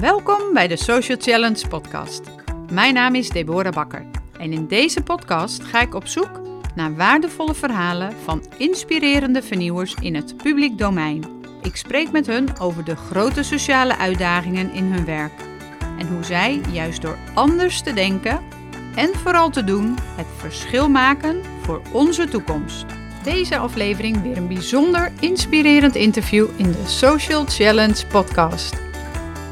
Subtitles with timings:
[0.00, 2.22] Welkom bij de Social Challenge podcast.
[2.72, 4.06] Mijn naam is Deborah Bakker
[4.38, 6.40] en in deze podcast ga ik op zoek
[6.74, 11.24] naar waardevolle verhalen van inspirerende vernieuwers in het publiek domein.
[11.62, 15.32] Ik spreek met hun over de grote sociale uitdagingen in hun werk
[15.98, 18.40] en hoe zij juist door anders te denken
[18.94, 22.84] en vooral te doen het verschil maken voor onze toekomst.
[23.22, 28.85] Deze aflevering weer een bijzonder inspirerend interview in de Social Challenge podcast.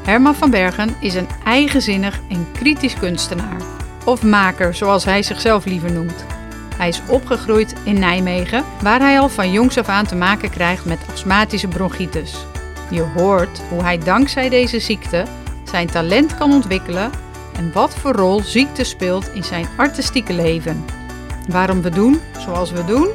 [0.05, 3.61] Herman van Bergen is een eigenzinnig en kritisch kunstenaar.
[4.05, 6.25] Of maker, zoals hij zichzelf liever noemt.
[6.77, 10.85] Hij is opgegroeid in Nijmegen, waar hij al van jongs af aan te maken krijgt
[10.85, 12.45] met astmatische bronchitis.
[12.89, 15.25] Je hoort hoe hij dankzij deze ziekte
[15.63, 17.11] zijn talent kan ontwikkelen
[17.57, 20.85] en wat voor rol ziekte speelt in zijn artistieke leven.
[21.47, 23.07] Waarom we doen zoals we doen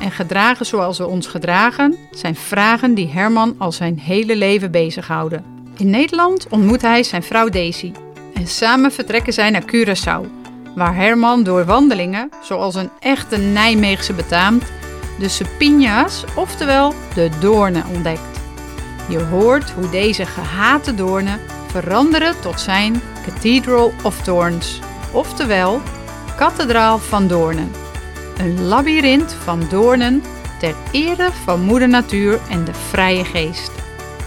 [0.00, 5.57] en gedragen zoals we ons gedragen zijn vragen die Herman al zijn hele leven bezighouden.
[5.78, 7.92] In Nederland ontmoet hij zijn vrouw Daisy
[8.34, 10.30] en samen vertrekken zij naar Curaçao,
[10.74, 14.64] waar Herman door wandelingen, zoals een echte Nijmeegse betaamt,
[15.18, 18.40] de sepinja's, oftewel de doornen, ontdekt.
[19.08, 24.80] Je hoort hoe deze gehate doornen veranderen tot zijn Cathedral of Thorns,
[25.12, 25.80] oftewel
[26.36, 27.70] Kathedraal van Doornen.
[28.38, 30.22] Een labyrint van doornen
[30.60, 33.77] ter ere van moeder natuur en de vrije geest.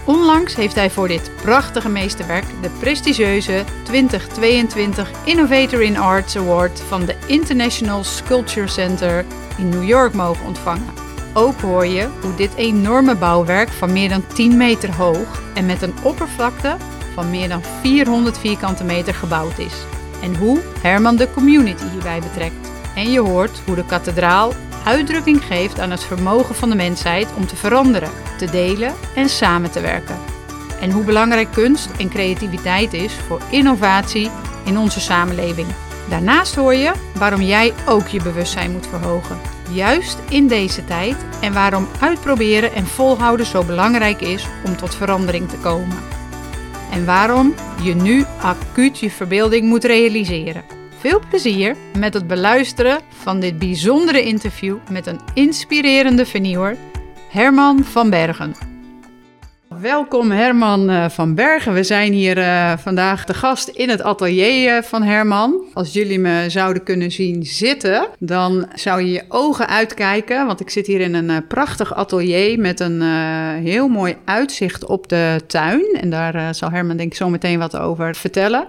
[0.05, 7.05] Onlangs heeft hij voor dit prachtige meesterwerk de prestigieuze 2022 Innovator in Arts Award van
[7.05, 9.25] de International Sculpture Center
[9.57, 10.93] in New York mogen ontvangen.
[11.33, 15.81] Ook hoor je hoe dit enorme bouwwerk van meer dan 10 meter hoog en met
[15.81, 16.75] een oppervlakte
[17.13, 19.73] van meer dan 400 vierkante meter gebouwd is.
[20.21, 22.71] En hoe Herman de community hierbij betrekt.
[22.95, 24.53] En je hoort hoe de kathedraal
[24.85, 29.71] uitdrukking geeft aan het vermogen van de mensheid om te veranderen, te delen en samen
[29.71, 30.17] te werken.
[30.81, 34.29] En hoe belangrijk kunst en creativiteit is voor innovatie
[34.65, 35.67] in onze samenleving.
[36.09, 39.39] Daarnaast hoor je waarom jij ook je bewustzijn moet verhogen.
[39.71, 45.49] Juist in deze tijd en waarom uitproberen en volhouden zo belangrijk is om tot verandering
[45.49, 45.97] te komen.
[46.91, 50.80] En waarom je nu acuut je verbeelding moet realiseren.
[51.01, 56.77] Veel plezier met het beluisteren van dit bijzondere interview met een inspirerende vernieuwer,
[57.29, 58.53] Herman van Bergen.
[59.67, 61.73] Welkom Herman eh, van Bergen.
[61.73, 65.65] We zijn hier uh, vandaag de gast in het atelier uh, van Herman.
[65.73, 70.45] Als jullie me zouden kunnen zien zitten, dan zou je je ogen uitkijken.
[70.45, 73.01] Want ik zit hier in een prachtig atelier met een
[73.63, 75.97] heel mooi uitzicht op de tuin.
[76.01, 78.67] En daar zal Herman denk ik zo meteen wat over vertellen.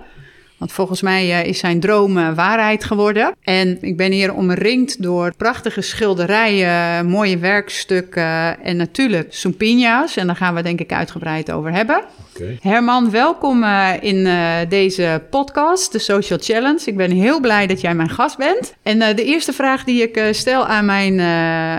[0.62, 3.34] Want volgens mij eh, is zijn droom eh, waarheid geworden.
[3.42, 10.16] En ik ben hier omringd door prachtige schilderijen, mooie werkstukken en natuurlijk Sumpinja's.
[10.16, 12.04] En daar gaan we denk ik uitgebreid over hebben.
[12.34, 12.58] Okay.
[12.60, 14.28] Herman, welkom uh, in
[14.68, 16.82] deze podcast, de Social Challenge.
[16.84, 18.74] Ik ben heel blij dat jij mijn gast bent.
[18.82, 21.14] En de eerste vraag die ik stel aan mijn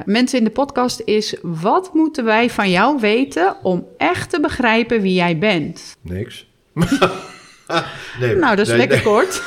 [0.05, 5.01] mensen in de podcast is: wat moeten wij van jou weten om echt te begrijpen
[5.01, 5.95] wie jij bent?
[6.01, 6.45] Niks.
[8.19, 9.43] nee, nou, dat is lekker kort.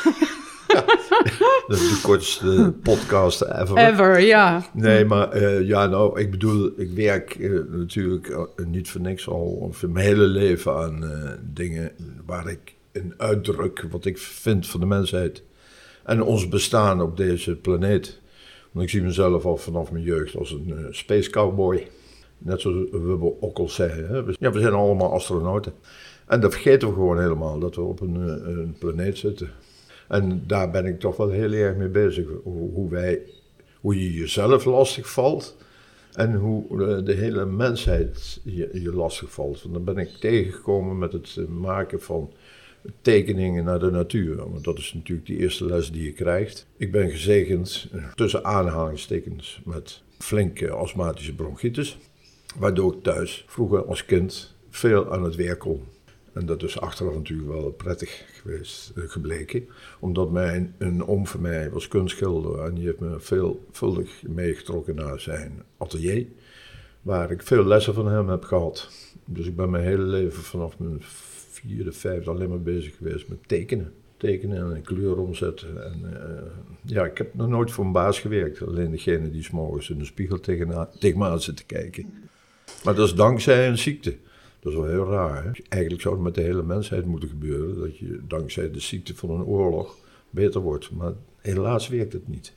[1.66, 3.76] dat is de kortste podcast ever.
[3.76, 4.66] Ever, ja.
[4.72, 9.28] Nee, maar uh, ja, nou, ik bedoel, ik werk uh, natuurlijk uh, niet voor niks
[9.28, 11.10] al voor mijn hele leven aan
[11.52, 11.92] dingen
[12.26, 15.42] waar ik een uitdruk wat ik vind van de mensheid
[16.04, 18.20] en ons bestaan op deze planeet.
[18.72, 21.88] Want ik zie mezelf al vanaf mijn jeugd als een space cowboy.
[22.38, 24.08] Net zoals we ook al zeggen.
[24.08, 24.22] Hè?
[24.38, 25.72] Ja, we zijn allemaal astronauten.
[26.26, 29.50] En dat vergeten we gewoon helemaal, dat we op een, eh, een planeet zitten.
[30.08, 32.26] En daar ben ik toch wel heel erg mee bezig.
[32.42, 33.20] Hoe, wij,
[33.80, 35.56] hoe je jezelf lastig valt
[36.12, 39.62] en hoe eh, de hele mensheid je, je lastig valt.
[39.62, 42.32] Want dan ben ik tegengekomen met het eh, maken van
[43.00, 44.36] tekeningen naar de natuur.
[44.36, 46.66] Want dat is natuurlijk de eerste les die je krijgt.
[46.76, 51.98] Ik ben gezegend, tussen aanhalingstekens, met flinke astmatische bronchitis.
[52.58, 55.82] Waardoor ik thuis vroeger als kind veel aan het werk kon.
[56.36, 59.68] En dat is achteraf natuurlijk wel prettig geweest, uh, gebleken.
[60.00, 65.20] Omdat mijn, een oom van mij was kunstschilder en die heeft me veelvuldig meegetrokken naar
[65.20, 66.26] zijn atelier.
[67.02, 68.90] Waar ik veel lessen van hem heb gehad.
[69.24, 70.98] Dus ik ben mijn hele leven vanaf mijn
[71.50, 73.92] vierde, vijfde alleen maar bezig geweest met tekenen.
[74.16, 75.84] Tekenen en kleur omzetten.
[75.84, 76.42] En, uh,
[76.82, 78.62] ja, ik heb nog nooit voor een baas gewerkt.
[78.62, 82.12] Alleen degene die s'morgens in de spiegel tegen, tegen me aan zit te kijken.
[82.84, 84.16] Maar dat is dankzij een ziekte.
[84.66, 85.44] Dat is wel heel raar.
[85.44, 85.50] Hè?
[85.68, 87.78] Eigenlijk zou het met de hele mensheid moeten gebeuren.
[87.78, 89.96] Dat je dankzij de ziekte van een oorlog
[90.30, 90.90] beter wordt.
[90.90, 92.52] Maar helaas werkt het niet.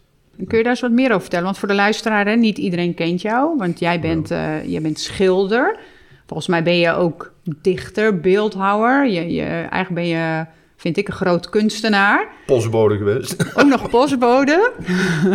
[0.47, 1.45] Kun je daar eens wat meer over vertellen?
[1.45, 3.57] Want voor de luisteraar, hè, niet iedereen kent jou.
[3.57, 4.59] Want jij bent, ja.
[4.59, 5.79] uh, jij bent schilder.
[6.25, 9.07] Volgens mij ben je ook dichter, beeldhouwer.
[9.07, 10.45] Je, je, eigenlijk ben je,
[10.79, 12.27] vind ik, een groot kunstenaar.
[12.45, 13.35] Postbode geweest.
[13.59, 14.71] Ook nog postbode.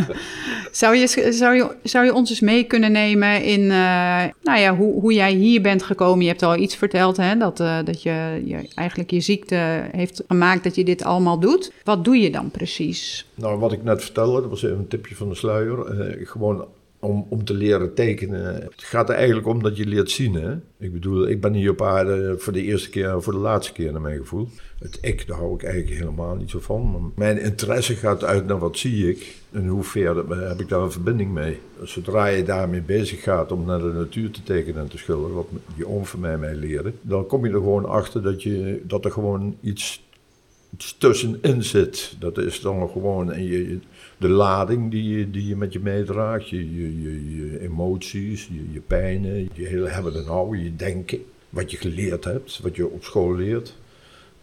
[0.71, 4.77] zou, je, zou, je, zou je ons eens mee kunnen nemen in uh, nou ja,
[4.77, 6.23] hoe, hoe jij hier bent gekomen?
[6.25, 10.23] Je hebt al iets verteld, hè, dat, uh, dat je, je eigenlijk je ziekte heeft
[10.29, 11.73] gemaakt dat je dit allemaal doet.
[11.83, 13.27] Wat doe je dan precies?
[13.35, 16.09] Nou, wat ik net vertelde, dat was even een tipje van de sluier.
[16.19, 16.67] Uh, gewoon
[17.05, 18.55] om, om te leren tekenen.
[18.55, 20.35] Het gaat er eigenlijk om dat je leert zien.
[20.35, 20.55] Hè?
[20.79, 23.73] Ik bedoel, ik ben hier op aarde voor de eerste keer en voor de laatste
[23.73, 24.49] keer naar mijn gevoel.
[24.79, 26.91] Het ik, daar hou ik eigenlijk helemaal niet zo van.
[26.91, 30.17] Maar mijn interesse gaat uit naar wat zie ik en hoe ver
[30.49, 31.59] heb ik daar een verbinding mee.
[31.83, 35.49] Zodra je daarmee bezig gaat om naar de natuur te tekenen en te schilderen, wat
[35.75, 39.11] je oom van mij mij dan kom je er gewoon achter dat, je, dat er
[39.11, 40.03] gewoon iets
[40.99, 42.17] tussenin zit.
[42.19, 43.79] Dat is dan gewoon je,
[44.25, 48.81] de lading die je, die je met je meedraagt, je, je, je, emoties, je, je
[48.81, 51.25] pijnen, je hele hebben en houden, je denken.
[51.51, 53.77] Wat je geleerd hebt, wat je op school leert.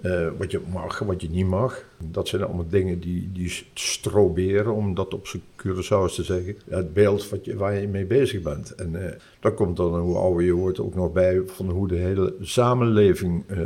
[0.01, 1.83] Uh, wat je mag, wat je niet mag.
[1.97, 6.55] Dat zijn allemaal dingen die, die stroberen, om dat op zijn Curaçao's te zeggen.
[6.69, 8.75] Het beeld wat je, waar je mee bezig bent.
[8.75, 9.05] En uh,
[9.39, 13.43] daar komt dan, hoe ouder je wordt, ook nog bij van hoe de hele samenleving
[13.51, 13.57] uh,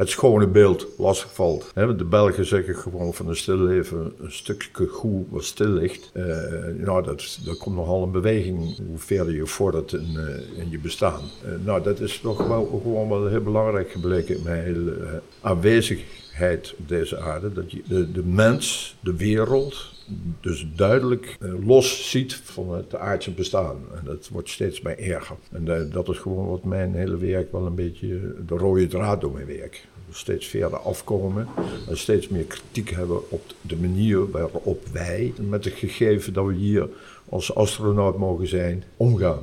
[0.00, 1.70] het schone beeld lastig valt.
[1.74, 6.10] De Belgen zeggen gewoon van een stilleven een stukje goed wat stil ligt.
[6.14, 6.24] Uh,
[6.76, 10.78] nou, dat, dat komt nogal een beweging hoe verder je vordert in, uh, in je
[10.78, 11.20] bestaan.
[11.44, 16.74] Uh, nou, dat is toch wel gewoon wel heel belangrijk gebleken in mijn hele aanwezigheid
[16.78, 17.52] op deze aarde.
[17.52, 19.90] Dat je de, de mens, de wereld,
[20.40, 23.76] dus duidelijk los ziet van het aardse bestaan.
[23.94, 25.36] En dat wordt steeds meer erger.
[25.52, 29.32] En dat is gewoon wat mijn hele werk wel een beetje de rode draad door
[29.32, 31.48] mijn werk steeds verder afkomen
[31.88, 36.54] en steeds meer kritiek hebben op de manier waarop wij met het gegeven dat we
[36.54, 36.88] hier
[37.28, 39.42] als astronaut mogen zijn, omgaan.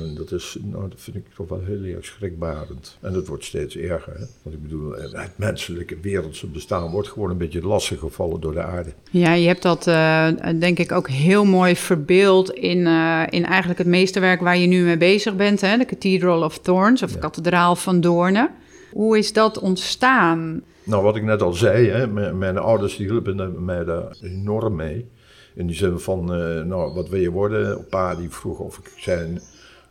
[0.00, 2.98] En dat, is, nou, dat vind ik toch wel heel erg schrikbarend.
[3.00, 4.12] En dat wordt steeds erger.
[4.12, 4.24] Hè?
[4.42, 8.62] Want ik bedoel, het menselijke wereldse bestaan wordt gewoon een beetje lastig gevallen door de
[8.62, 8.92] aarde.
[9.10, 10.28] Ja, je hebt dat uh,
[10.58, 14.84] denk ik ook heel mooi verbeeld in, uh, in eigenlijk het meesterwerk waar je nu
[14.84, 15.60] mee bezig bent.
[15.60, 15.76] Hè?
[15.76, 17.18] De Cathedral of Thorns, of ja.
[17.18, 18.50] Kathedraal van Doornen.
[18.92, 20.62] Hoe is dat ontstaan?
[20.84, 24.76] Nou, wat ik net al zei, hè, mijn, mijn ouders die hielpen mij daar enorm
[24.76, 25.08] mee.
[25.54, 27.86] In die zin van, uh, nou, wat wil je worden?
[27.88, 29.40] Pa die vroeg of ik zijn,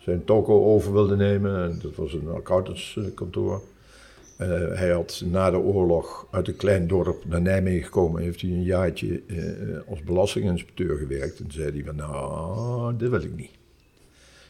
[0.03, 1.79] zijn toko over wilde nemen.
[1.81, 3.61] Dat was een accountantskantoor.
[4.41, 8.21] Uh, hij had na de oorlog uit een klein dorp naar Nijmegen gekomen.
[8.21, 11.39] Heeft hij een jaartje uh, als belastinginspecteur gewerkt.
[11.39, 13.51] En zei hij van, nou, dit wil ik niet.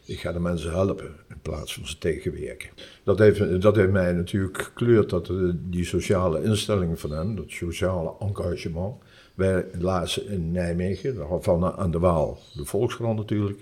[0.05, 2.69] Ik ga de mensen helpen in plaats van ze tegenwerken.
[3.03, 5.31] Dat heeft, dat heeft mij natuurlijk gekleurd dat
[5.69, 8.95] die sociale instelling van hem, dat sociale engagement.
[9.35, 13.59] Wij lazen in Nijmegen, van aan de Waal, de Volkskrant natuurlijk.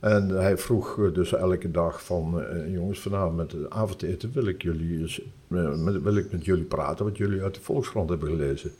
[0.00, 4.62] En hij vroeg dus elke dag van, uh, jongens, vanavond met het avondeten wil ik,
[4.62, 8.70] jullie, met, wil ik met jullie praten wat jullie uit de Volkskrant hebben gelezen.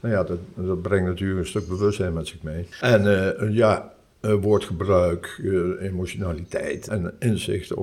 [0.00, 2.68] Nou ja, dat, dat brengt natuurlijk een stuk bewustzijn met zich mee.
[2.80, 3.02] En
[3.52, 5.40] ja, woordgebruik,
[5.80, 7.76] emotionaliteit en inzicht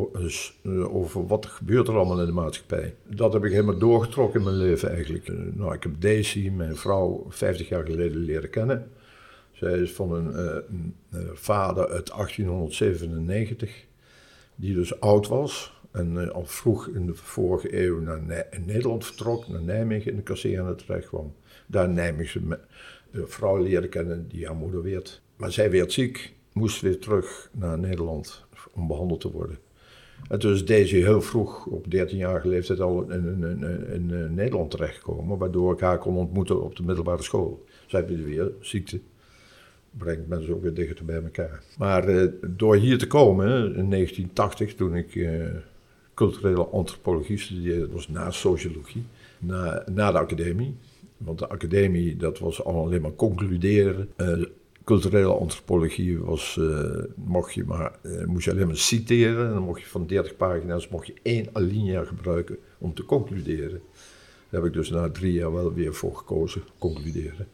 [0.90, 2.96] over wat gebeurt er allemaal in de maatschappij.
[3.08, 5.32] Dat heb ik helemaal doorgetrokken in mijn leven eigenlijk.
[5.54, 8.88] nou, ik heb Daisy, mijn vrouw, 50 jaar geleden leren kennen.
[9.64, 10.96] Zij is van een, een
[11.34, 13.86] vader uit 1897,
[14.56, 15.82] die dus oud was.
[15.92, 20.76] En al vroeg in de vorige eeuw naar Nederland vertrok, naar Nijmegen in de kazerne
[20.76, 21.34] terecht kwam.
[21.68, 22.60] Daar een Nijmeegse
[23.14, 25.22] vrouw leren kennen die haar moeder werd.
[25.36, 29.58] Maar zij werd ziek, moest weer terug naar Nederland om behandeld te worden.
[30.30, 34.72] En toen is deze heel vroeg, op 13-jarige leeftijd, al in, in, in, in, Nederland
[34.72, 37.66] terechtgekomen, waardoor ik haar kon ontmoeten op de middelbare school.
[37.88, 39.00] Zij weer ziekte.
[39.98, 41.64] Brengt mensen ook weer dichter bij elkaar.
[41.78, 45.46] Maar uh, door hier te komen, in 1980, toen ik uh,
[46.14, 49.04] culturele antropologie studeerde, dat was na sociologie,
[49.40, 50.76] na, na de academie.
[51.18, 54.10] Want de academie, dat was alleen maar concluderen.
[54.18, 54.46] Uh,
[54.84, 56.60] culturele antropologie was,
[57.16, 57.92] mocht je maar,
[58.26, 59.48] moest je alleen maar citeren.
[59.48, 63.82] En dan mocht je van 30 pagina's mocht je één alinea gebruiken om te concluderen.
[64.54, 67.48] Daar heb ik dus na drie jaar wel weer voor gekozen, concluderen.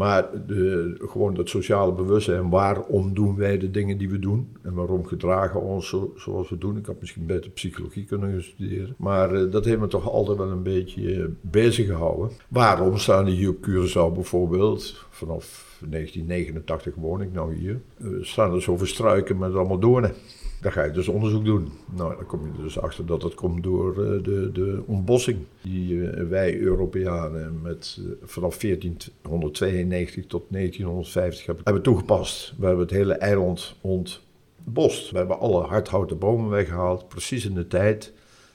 [0.00, 4.56] Maar de, gewoon dat sociale bewustzijn, waarom doen wij de dingen die we doen?
[4.62, 6.76] En waarom gedragen we ons zo, zoals we doen?
[6.76, 8.94] Ik had misschien beter psychologie kunnen studeren.
[8.98, 12.30] Maar uh, dat heeft me toch altijd wel een beetje uh, bezig gehouden.
[12.48, 15.06] Waarom staan die hier op Curaçao bijvoorbeeld?
[15.10, 17.80] Vanaf 1989 woon ik nou hier.
[17.98, 20.14] Uh, staan er zoveel struiken met allemaal doornen.
[20.60, 21.72] Dan ga je dus onderzoek doen.
[21.96, 25.92] Nou, dan kom je dus achter dat dat komt door uh, de, de ontbossing die
[25.92, 32.54] uh, wij Europeanen met, uh, vanaf 1492 tot 1950 hebben, toegepast.
[32.58, 34.20] We hebben het hele eiland ont,
[34.64, 35.10] bos.
[35.10, 38.12] We hebben alle hardhouten bomen weggehaald, precies in de tijd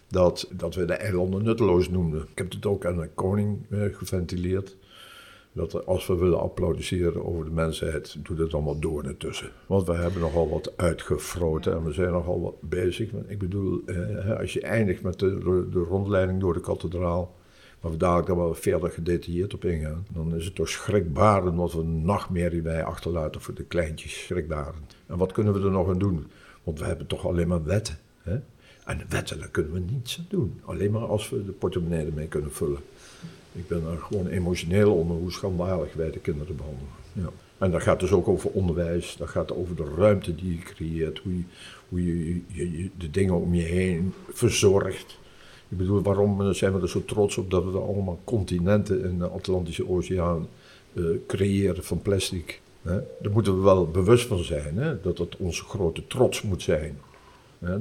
[0.07, 2.21] dat, dat we de eilanden nutteloos noemden.
[2.21, 4.75] Ik heb het ook aan de koning eh, geventileerd.
[5.55, 9.51] Dat als we willen applaudisseren over de mensheid, doe dat allemaal door ertussen.
[9.65, 13.09] Want we hebben nogal wat uitgefroten en we zijn nogal wat bezig.
[13.27, 17.35] Ik bedoel, eh, als je eindigt met de, rondleiding door de kathedraal,
[17.79, 21.73] waar we dadelijk dan wel verder gedetailleerd op ingaan, dan is het toch schrikbarend wat
[21.73, 24.23] we nachtmerrie wij achterlaten voor de kleintjes.
[24.23, 24.95] Schrikbarend.
[25.05, 26.25] En wat kunnen we er nog aan doen?
[26.63, 27.97] Want we hebben toch alleen maar wetten.
[28.21, 28.39] Hè?
[28.85, 30.59] En wetten, daar kunnen we niets aan doen.
[30.65, 32.79] Alleen maar als we de portemonnee ermee kunnen vullen.
[33.55, 36.89] Ik ben er gewoon emotioneel onder hoe schandalig wij de kinderen behandelen.
[37.13, 37.29] Ja.
[37.57, 41.19] En dat gaat dus ook over onderwijs, dat gaat over de ruimte die je creëert,
[41.19, 41.43] hoe je,
[41.89, 45.17] hoe je, je, de dingen om je heen verzorgt.
[45.69, 49.27] Ik bedoel, waarom zijn we er zo trots op dat we allemaal continenten in de
[49.27, 50.47] Atlantische Oceaan
[50.93, 52.61] uh, creëren van plastic?
[52.81, 52.99] Hè?
[53.21, 55.01] Daar moeten we wel bewust van zijn, hè?
[55.01, 56.97] dat het onze grote trots moet zijn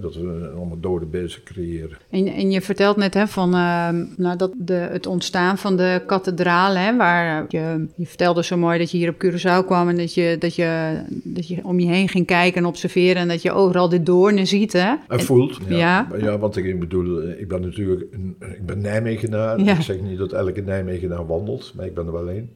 [0.01, 1.97] dat we allemaal dode beesten creëren.
[2.11, 6.03] En, en je vertelt net hè, van uh, nou, dat de, het ontstaan van de
[6.07, 9.97] kathedraal, hè, waar je, je vertelde zo mooi dat je hier op Curaçao kwam en
[9.97, 13.43] dat je, dat, je, dat je om je heen ging kijken en observeren en dat
[13.43, 14.73] je overal de doornen ziet.
[14.73, 14.95] Hè?
[15.09, 15.59] En, voelt.
[15.69, 16.09] Ja.
[16.19, 16.39] ja.
[16.39, 19.59] want ik bedoel, ik ben natuurlijk een, ik ben Nijmegenaar.
[19.59, 22.51] Ik zeg niet dat elke Nijmegenaar wandelt, maar ik ben er wel een.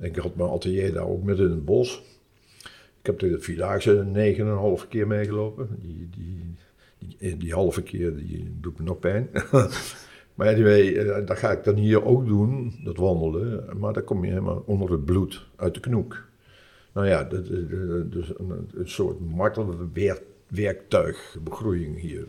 [0.00, 2.02] Ik had mijn atelier daar ook midden in het bos.
[3.02, 5.68] Ik heb de Vierdaagse negen en een half keer meegelopen.
[5.80, 6.54] Die, die,
[6.98, 9.28] die, die, halve keer die doet me nog pijn.
[10.34, 13.78] maar anyway, eh, dat ga ik dan hier ook doen, dat wandelen.
[13.78, 16.24] Maar dan kom je helemaal onder het bloed uit de knoek.
[16.92, 17.46] Nou ja, dat,
[18.12, 22.26] dus een, een soort martelwerktuig, begroeiing hier.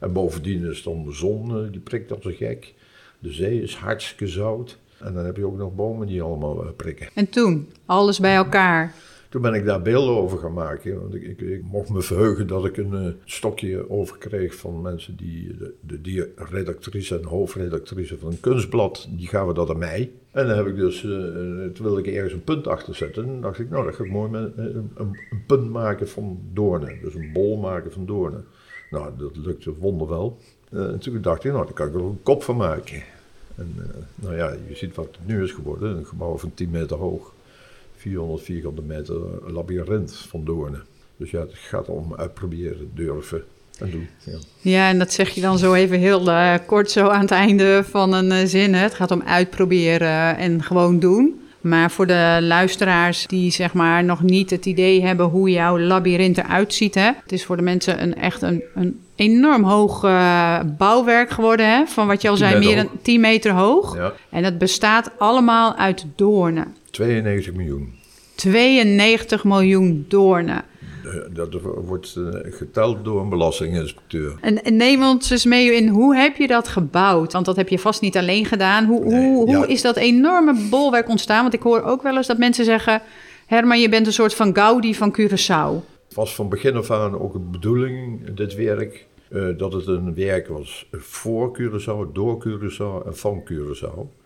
[0.00, 2.74] En bovendien is dan de zon, eh, die prikt als een gek.
[3.18, 4.78] De zee is hartstikke zout.
[4.98, 7.08] En dan heb je ook nog bomen die allemaal eh, prikken.
[7.14, 8.94] En toen, alles bij elkaar.
[9.30, 11.00] Toen ben ik daar beelden over gaan maken.
[11.00, 15.56] Want ik, ik, mocht me verheugen dat ik een uh, stokje overkreeg van mensen die,
[15.56, 20.10] de, de, redactrice en hoofdredactrice van een kunstblad, die gaven dat aan mij.
[20.30, 21.10] En dan heb ik dus, uh,
[21.72, 23.24] toen wilde ik ergens een punt achter zetten.
[23.24, 26.98] En dacht ik, nou, dat ga ik mooi met een, een, punt maken van doornen.
[27.02, 28.44] Dus een bol maken van doornen.
[28.90, 30.38] Nou, dat lukte wonderwel.
[30.70, 33.02] En toen dacht ik, nou, daar kan ik er een kop van maken.
[33.54, 33.74] En
[34.14, 35.96] nou ja, je ziet wat het nu is geworden.
[35.96, 37.32] Een gebouw van 10 meter hoog.
[38.00, 39.16] 400 vierkante meter
[39.52, 40.82] labyrint van doornen.
[41.16, 43.42] Dus ja, het gaat om uitproberen, durven
[43.78, 44.08] en doen.
[44.24, 44.38] Ja.
[44.60, 47.84] ja, en dat zeg je dan zo even heel uh, kort zo aan het einde
[47.84, 48.74] van een uh, zin.
[48.74, 48.82] Hè?
[48.82, 51.40] Het gaat om uitproberen en gewoon doen.
[51.60, 56.38] Maar voor de luisteraars die zeg maar nog niet het idee hebben hoe jouw labyrint
[56.38, 56.94] eruit ziet.
[56.94, 57.10] Hè?
[57.22, 61.66] Het is voor de mensen een, echt een, een enorm hoog uh, bouwwerk geworden.
[61.66, 61.86] Hè?
[61.86, 63.96] Van wat je al zei, meer dan 10 meter hoog.
[63.96, 64.12] Ja.
[64.30, 66.74] En dat bestaat allemaal uit doornen.
[66.90, 67.94] 92 miljoen.
[68.34, 70.64] 92 miljoen doornen.
[71.32, 74.34] Dat wordt eh, geteld door een belastinginspecteur.
[74.40, 77.32] En, en neem ons eens mee in hoe heb je dat gebouwd?
[77.32, 78.84] Want dat heb je vast niet alleen gedaan.
[78.84, 81.42] Hoe, hoe, hoe is dat enorme bolwerk ontstaan?
[81.42, 83.02] Want ik hoor ook wel eens dat mensen zeggen...
[83.46, 85.88] Herman, je bent een soort van Gaudi van Curaçao.
[86.06, 89.08] Het was van begin af aan ook de bedoeling, dit werk...
[89.30, 94.19] Uh, dat het een werk was voor Curaçao, door Curaçao en van Curaçao.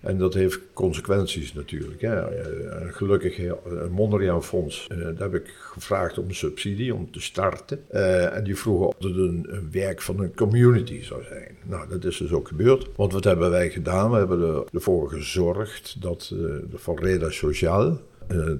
[0.00, 2.00] En dat heeft consequenties natuurlijk.
[2.00, 2.16] Hè.
[2.16, 7.20] Eh, gelukkig, een eh, Mondriaan Fonds, eh, daar heb ik gevraagd om subsidie om te
[7.20, 7.90] starten.
[8.32, 11.56] en die vroegen of het een, werk van een community zou zijn.
[11.64, 12.86] Nou, dat is dus ook gebeurd.
[12.96, 14.10] Want wat hebben wij gedaan?
[14.10, 16.34] We hebben ervoor gezorgd dat
[16.74, 18.00] van Reda Social,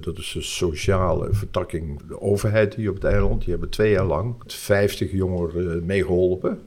[0.01, 4.05] dat is de sociale vertakking, de overheid hier op het eiland, die hebben twee jaar
[4.05, 6.59] lang 50 jongeren meegeholpen.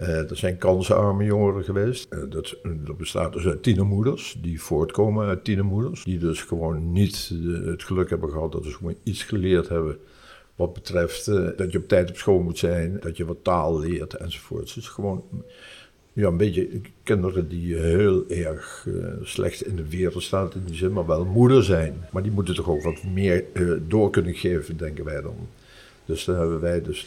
[0.00, 2.06] Uh, er zijn kansarme jongeren geweest.
[2.10, 2.56] Uh, dat,
[2.98, 6.04] bestaat dus uit tienermoeders, die voortkomen uit tienermoeders.
[6.04, 7.32] Die dus gewoon niet
[7.64, 9.98] het geluk hebben gehad dat ze gewoon iets geleerd hebben.
[10.54, 11.24] Wat betreft
[11.56, 14.74] dat je op tijd op school moet zijn, dat je wat taal leert enzovoort.
[14.74, 15.24] Dus gewoon
[16.12, 16.68] ja, een beetje
[17.02, 18.86] kinderen die heel erg
[19.22, 22.06] slecht in de wereld staan in die zin, maar wel moeder zijn.
[22.12, 23.44] Maar die moeten toch ook wat meer
[23.88, 25.48] door kunnen geven, denken wij dan.
[26.06, 27.06] Dus dan hebben wij dus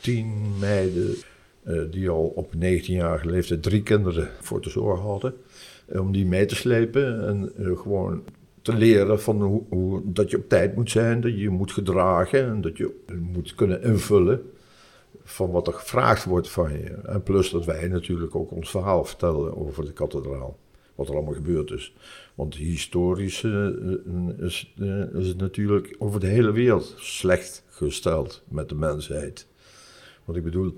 [0.00, 1.37] tien meiden eh,
[1.90, 5.34] die al op 19-jarige leeftijd drie kinderen voor te zorgen hadden.
[5.88, 8.24] Eh, om die mee te slepen en eh, gewoon
[8.62, 11.72] te leren van hoe, hoe, dat je op tijd moet zijn, dat je je moet
[11.72, 14.42] gedragen en dat je moet kunnen invullen
[15.24, 16.90] van wat er gevraagd wordt van je.
[16.90, 20.58] En plus dat wij natuurlijk ook ons verhaal vertellen over de kathedraal.
[20.94, 21.94] Wat er allemaal gebeurd is.
[22.34, 23.44] Want historisch
[24.38, 24.74] is,
[25.14, 29.46] is het natuurlijk over de hele wereld slecht gesteld met de mensheid.
[30.24, 30.74] Want ik bedoel,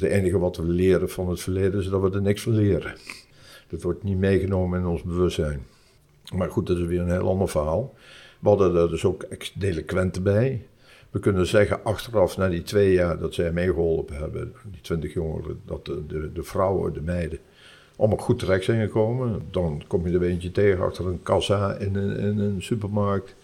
[0.00, 2.94] het enige wat we leren van het verleden is dat we er niks van leren.
[3.68, 5.66] Dat wordt niet meegenomen in ons bewustzijn.
[6.34, 7.94] Maar goed, dat is weer een heel ander verhaal.
[8.40, 10.66] We hadden er dus ook delinquenten bij.
[11.10, 15.60] we kunnen zeggen achteraf, na die twee jaar dat zij meegeholpen hebben, die twintig jongeren,
[15.64, 17.38] dat de, de, de, vrouwen, de meiden,
[17.96, 19.42] allemaal goed terecht zijn gekomen.
[19.50, 23.34] Dan kom je er eentje tegen achter een kassa in een, in een supermarkt.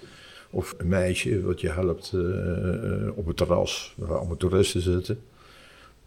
[0.50, 5.18] Of een meisje wat je helpt uh, op het terras, waar allemaal toeristen zitten.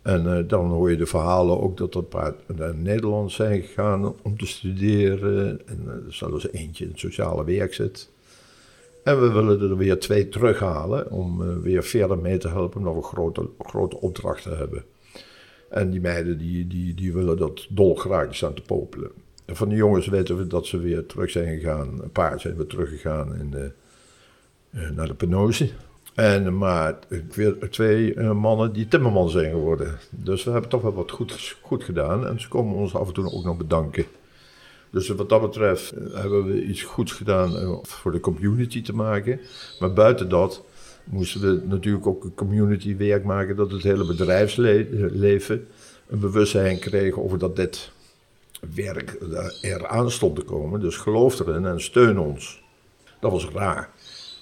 [0.04, 3.62] En uh, dan hoor je de verhalen ook dat er een paar naar Nederland zijn
[3.62, 5.68] gegaan om te studeren.
[5.68, 8.10] En er zelfs eentje in het sociale werk zit.
[9.04, 12.96] En we willen er weer twee terughalen om uh, weer verder mee te helpen, omdat
[12.96, 14.84] we grote, grote opdrachten hebben.
[15.70, 19.12] En die meiden die, die, die willen dat dolgraag staan te popelen.
[19.46, 22.00] En van de jongens weten we dat ze weer terug zijn gegaan.
[22.02, 23.74] Een paar zijn weer teruggegaan in
[24.96, 25.70] naar de penose.
[26.14, 26.96] En, maar
[27.70, 29.98] twee uh, mannen die timmerman zijn geworden.
[30.10, 32.28] Dus we hebben toch wel wat goed, goed gedaan.
[32.28, 34.06] En ze komen ons af en toe ook nog bedanken.
[34.90, 38.96] Dus wat dat betreft eh, hebben we iets goeds gedaan uh, voor de community te
[38.96, 39.40] maken.
[39.80, 40.64] Maar buiten dat
[41.04, 45.68] moesten we natuurlijk ook een community werk maken dat het hele bedrijfsleven
[46.08, 47.92] een bewustzijn kreeg over dat dit
[48.76, 49.18] werk
[49.62, 50.80] eraan stond te komen.
[50.80, 52.64] Dus geloof erin en steun ons.
[53.20, 53.90] Dat was raar.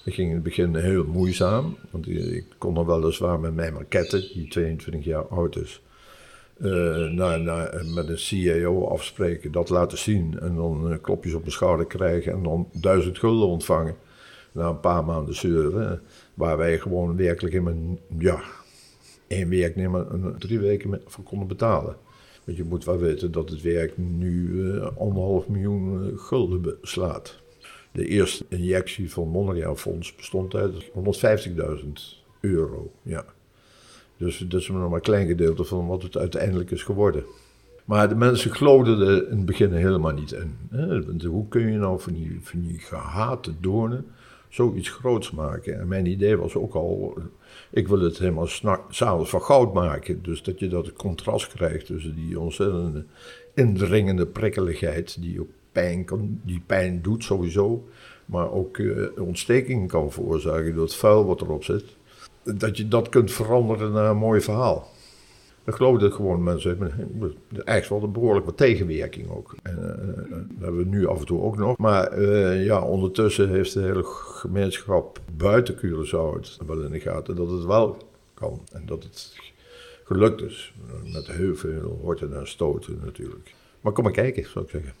[0.04, 4.30] Dat ging in het begin heel moeizaam, want ik kon nog weliswaar met mijn maquette,
[4.32, 5.82] die 22 jaar oud is,
[6.56, 11.40] uh, naar, naar, met een CAO afspreken, dat laten zien en dan uh, klopjes op
[11.40, 13.96] mijn schouder krijgen en dan duizend gulden ontvangen
[14.52, 16.02] na een paar maanden zeuren.
[16.34, 18.40] Waar wij gewoon werkelijk in mijn, ja,
[19.26, 20.06] één werknemer
[20.38, 21.96] drie weken voor konden betalen.
[22.44, 27.41] Want je moet wel weten dat het werk nu uh, anderhalf miljoen gulden beslaat.
[27.92, 31.88] De eerste injectie van Mondriaan Fonds bestond uit 150.000
[32.40, 32.92] euro.
[33.02, 33.24] Ja.
[34.16, 37.24] Dus dat is nog maar een klein gedeelte van wat het uiteindelijk is geworden.
[37.84, 41.22] Maar de mensen geloofden er in het begin helemaal niet in.
[41.26, 44.06] Hoe kun je nou van die, van die gehate doornen
[44.48, 45.80] zoiets groots maken?
[45.80, 47.18] En mijn idee was ook al,
[47.70, 48.48] ik wil het helemaal
[48.88, 50.22] s'avonds van goud maken.
[50.22, 53.04] Dus dat je dat contrast krijgt tussen die ontzettende
[53.54, 57.88] indringende prikkeligheid die ook pijn, kan, die pijn doet sowieso,
[58.26, 61.84] maar ook uh, ontsteking kan veroorzaken door het vuil wat erop zit.
[62.42, 64.90] Dat je dat kunt veranderen naar een mooi verhaal.
[65.64, 66.80] Dat geloofden gewoon mensen.
[67.50, 69.54] Eigenlijk wel een behoorlijk wat tegenwerking ook.
[69.62, 71.76] En, uh, dat hebben we nu af en toe ook nog.
[71.78, 72.22] Maar
[72.56, 77.64] ja, ondertussen heeft de hele gemeenschap buiten Curaçao het wel in de gaten dat het
[77.64, 77.96] wel
[78.34, 78.60] kan.
[78.72, 79.36] En dat het
[80.04, 80.74] gelukt is.
[81.12, 83.54] Met heel veel horten en stoten natuurlijk.
[83.82, 84.92] Maar kom maar kijken, zou ik zeggen.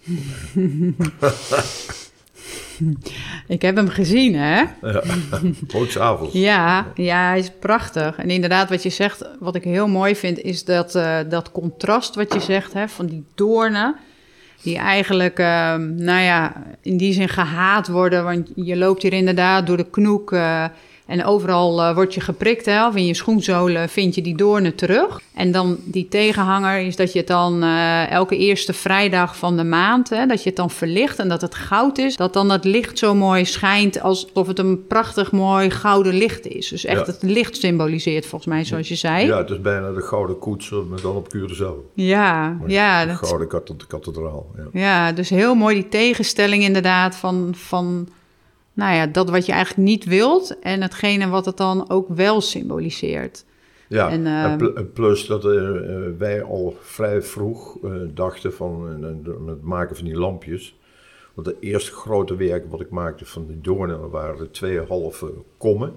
[3.56, 4.62] ik heb hem gezien, hè?
[4.82, 5.02] Ja,
[6.00, 6.32] avond.
[6.32, 8.16] ja, ja, hij is prachtig.
[8.16, 12.14] En inderdaad, wat je zegt, wat ik heel mooi vind, is dat, uh, dat contrast
[12.14, 13.96] wat je zegt, hè, van die doornen.
[14.62, 18.24] Die eigenlijk, uh, nou ja, in die zin gehaat worden.
[18.24, 20.32] Want je loopt hier inderdaad door de knoek.
[20.32, 20.64] Uh,
[21.12, 24.74] en overal uh, word je geprikt, hè, of in je schoenzolen vind je die doornen
[24.74, 25.20] terug.
[25.34, 29.64] En dan die tegenhanger is dat je het dan uh, elke eerste vrijdag van de
[29.64, 32.16] maand, hè, dat je het dan verlicht en dat het goud is.
[32.16, 36.68] Dat dan het licht zo mooi schijnt alsof het een prachtig mooi gouden licht is.
[36.68, 37.12] Dus echt ja.
[37.12, 39.26] het licht symboliseert volgens mij, zoals je zei.
[39.26, 41.92] Ja, het is bijna de gouden koets, maar dan op Curaçao.
[41.94, 43.06] Ja, ja.
[43.06, 43.48] De gouden
[43.88, 44.46] kathedraal.
[44.56, 44.80] Ja.
[44.80, 47.54] ja, dus heel mooi die tegenstelling inderdaad van...
[47.56, 48.08] van
[48.72, 52.40] nou ja, dat wat je eigenlijk niet wilt en hetgene wat het dan ook wel
[52.40, 53.44] symboliseert.
[53.88, 55.70] Ja, en, uh, plus dat uh,
[56.18, 59.04] wij al vrij vroeg uh, dachten van
[59.46, 60.76] het maken van die lampjes.
[61.34, 65.94] Want het eerste grote werk wat ik maakte van die doornen waren twee halve kommen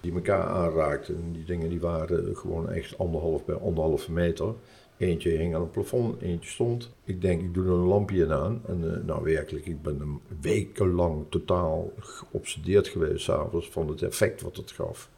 [0.00, 1.32] die elkaar aanraakten.
[1.32, 4.54] die dingen die waren gewoon echt anderhalf bij anderhalve meter.
[4.98, 6.94] Eentje hing aan het plafond, eentje stond.
[7.04, 8.62] Ik denk, ik doe er een lampje aan.
[8.66, 14.56] En uh, nou werkelijk, ik ben wekenlang totaal geobsedeerd geweest s'avonds van het effect wat
[14.56, 15.10] het gaf.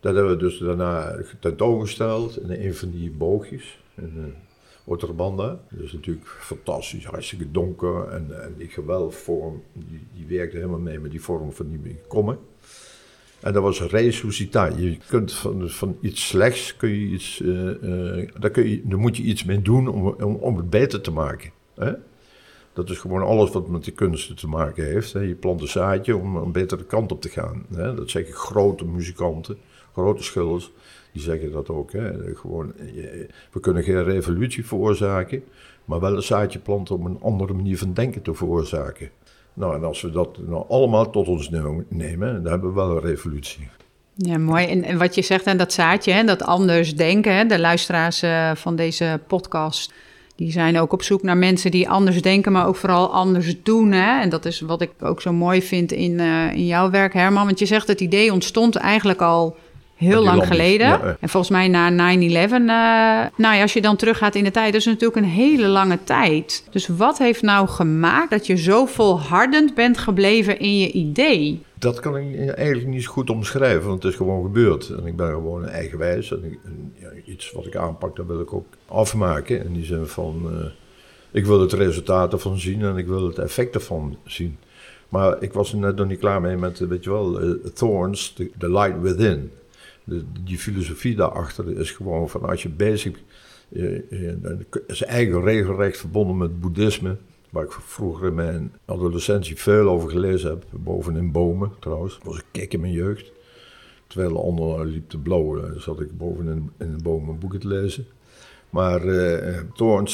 [0.00, 3.80] Dat hebben we dus daarna tentoongesteld in een van die boogjes.
[3.94, 4.24] In uh,
[4.84, 5.60] Otterbanda.
[5.70, 8.08] Dus natuurlijk fantastisch, hartstikke donker.
[8.08, 12.38] En, en die gewelfvorm, die, die werkte helemaal mee met die vorm van die kommen.
[13.42, 14.90] En dat was resuscitatie.
[14.90, 19.16] Je kunt van, van iets slechts, kun je iets, uh, daar, kun je, daar moet
[19.16, 21.50] je iets mee doen om, om, om het beter te maken.
[21.74, 21.92] Hè?
[22.72, 25.12] Dat is gewoon alles wat met de kunsten te maken heeft.
[25.12, 25.20] Hè?
[25.20, 27.66] Je plant een zaadje om een betere kant op te gaan.
[27.74, 27.94] Hè?
[27.94, 29.56] Dat zeggen grote muzikanten,
[29.92, 30.72] grote schilders.
[31.12, 31.92] Die zeggen dat ook.
[31.92, 32.34] Hè?
[32.34, 32.72] Gewoon,
[33.52, 35.44] we kunnen geen revolutie veroorzaken,
[35.84, 39.10] maar wel een zaadje planten om een andere manier van denken te veroorzaken.
[39.54, 41.50] Nou, en als we dat nou allemaal tot ons
[41.88, 43.68] nemen, dan hebben we wel een revolutie.
[44.14, 44.66] Ja, mooi.
[44.66, 48.76] En, wat je zegt, en dat zaadje, hè, dat anders denken, de luisteraars uh, van
[48.76, 49.92] deze podcast,
[50.36, 53.92] die zijn ook op zoek naar mensen die anders denken, maar ook vooral anders doen.
[53.92, 54.20] Hè?
[54.20, 57.46] En dat is wat ik ook zo mooi vind in, uh, in jouw werk, Herman.
[57.46, 59.56] Want je zegt het idee ontstond eigenlijk al
[60.02, 61.16] heel lang geleden.
[61.20, 62.48] En volgens mij na 9-11, uh,
[63.36, 65.98] nou ja, als je dan teruggaat in de tijd, dat is natuurlijk een hele lange
[66.04, 66.64] tijd.
[66.70, 71.62] Dus wat heeft nou gemaakt dat je zo volhardend bent gebleven in je idee?
[71.78, 74.88] Dat kan ik eigenlijk niet zo goed omschrijven, want het is gewoon gebeurd.
[74.88, 76.32] En ik ben gewoon een eigenwijs.
[76.32, 79.64] En, ik, en ja, iets wat ik aanpak, dat wil ik ook afmaken.
[79.64, 80.64] In die zin van, uh,
[81.30, 84.58] ik wil het resultaat ervan zien en ik wil het effect ervan zien.
[85.08, 88.32] Maar ik was er net nog niet klaar mee met, weet je wel, uh, Thorns,
[88.58, 89.50] the, Light Within.
[90.04, 93.18] De, die filosofie daarachter is gewoon van als je bezig
[93.72, 94.00] uh,
[94.86, 97.16] is eigen regelrecht verbonden met boeddhisme.
[97.50, 100.64] Waar ik vroeger in mijn adolescentie veel over gelezen heb.
[100.70, 102.14] Boven in bomen trouwens.
[102.14, 103.32] Dat was een kik in mijn jeugd.
[104.06, 108.06] Terwijl onder liep de blauwe, zat ik boven in, de bomen boeken te lezen.
[108.70, 109.60] Maar uh,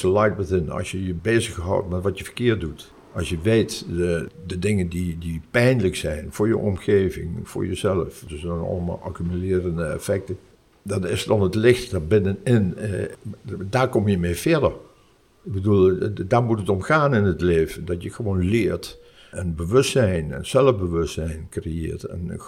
[0.02, 2.92] Light Within, als je je bezighoudt met wat je verkeerd doet.
[3.12, 8.24] Als je weet de, de dingen die, die pijnlijk zijn voor je omgeving, voor jezelf.
[8.28, 10.38] Dus dan allemaal accumulerende effecten.
[10.82, 12.74] Dat is dan het licht daar binnenin.
[12.78, 13.04] Uh,
[13.70, 14.72] daar kom je mee verder.
[15.44, 17.84] Ik bedoel, daar moet het om gaan in het leven.
[17.84, 18.98] Dat je gewoon leert
[19.30, 22.04] en bewustzijn en zelfbewustzijn creëert.
[22.04, 22.40] En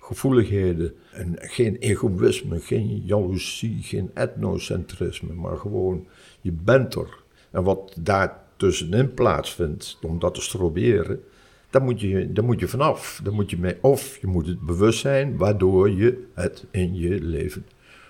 [0.00, 0.94] gevoeligheden.
[1.12, 5.34] En geen egoïsme, geen jaloezie, geen etnocentrisme.
[5.34, 6.06] Maar gewoon,
[6.40, 7.18] je bent er.
[7.50, 11.22] En wat daar tussenin plaatsvindt, om dat te stroberen,
[11.70, 13.20] daar moet je, daar moet je vanaf.
[13.24, 17.20] Daar moet je mee, of je moet het bewust zijn, waardoor je het in je
[17.20, 17.66] leven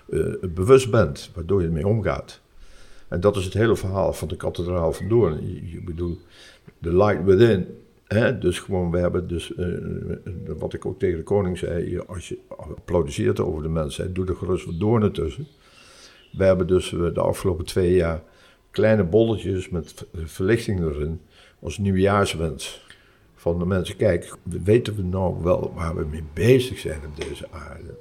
[0.09, 2.41] uh, bewust bent, waardoor je ermee omgaat.
[3.07, 5.53] En dat is het hele verhaal van de kathedraal van Doorn.
[5.53, 6.17] Je, je bedoel,
[6.81, 7.67] the light within.
[8.07, 8.37] Hè?
[8.37, 9.67] Dus gewoon, we hebben dus, uh,
[10.57, 14.35] wat ik ook tegen de koning zei, als je applaudisseert over de mensheid, doe er
[14.35, 15.47] gerust wat doornen tussen.
[16.31, 18.23] We hebben dus de afgelopen twee jaar
[18.71, 21.21] kleine bolletjes met verlichting erin
[21.59, 22.85] als nieuwjaarswens.
[23.35, 27.47] Van de mensen, kijk, weten we nou wel waar we mee bezig zijn op deze
[27.51, 27.97] aarde?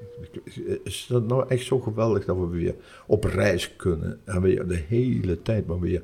[0.84, 2.74] Is dat nou echt zo geweldig dat we weer
[3.06, 6.02] op reis kunnen en weer de hele tijd maar weer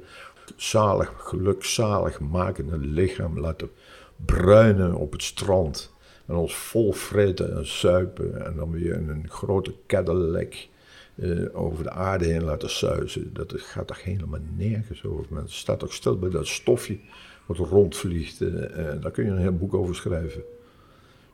[0.56, 3.70] zalig, gelukzalig makende lichaam laten
[4.24, 5.92] bruinen op het strand.
[6.26, 10.54] En ons vol vreten en suipen en dan weer in een grote Cadillac
[11.14, 13.30] uh, over de aarde heen laten suizen.
[13.32, 15.26] Dat gaat toch helemaal nergens over.
[15.46, 16.98] Staat toch stil bij dat stofje
[17.46, 18.40] wat rondvliegt.
[18.40, 18.52] Uh,
[19.00, 20.42] daar kun je een heel boek over schrijven.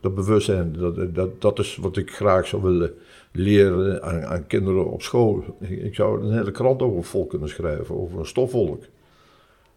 [0.00, 2.94] Dat bewustzijn, dat, dat, dat is wat ik graag zou willen
[3.32, 5.56] leren aan, kinderen op school.
[5.60, 8.82] Ik, zou een hele krant over volk kunnen schrijven, over een stofvolk.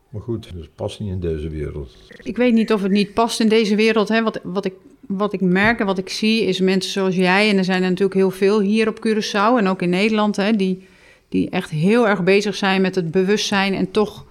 [0.10, 1.98] Maar goed, dat past niet in deze wereld.
[2.24, 4.08] Ik weet niet of het niet past in deze wereld.
[4.08, 4.24] Hè?
[4.24, 4.74] Wat, wat, ik,
[5.18, 7.50] wat ik merk en wat ik zie is mensen zoals jij...
[7.50, 10.36] en er zijn natuurlijk heel veel hier op Curaçao en ook in Nederland...
[10.36, 10.88] Hè, die,
[11.30, 13.74] die echt heel erg bezig zijn met het bewustzijn...
[13.74, 14.26] en toch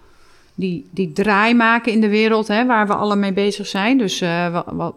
[0.55, 3.99] die, die draai maken in de wereld hè, waar we alle mee bezig zijn.
[3.99, 4.21] Dus
[4.53, 4.95] wat, wat,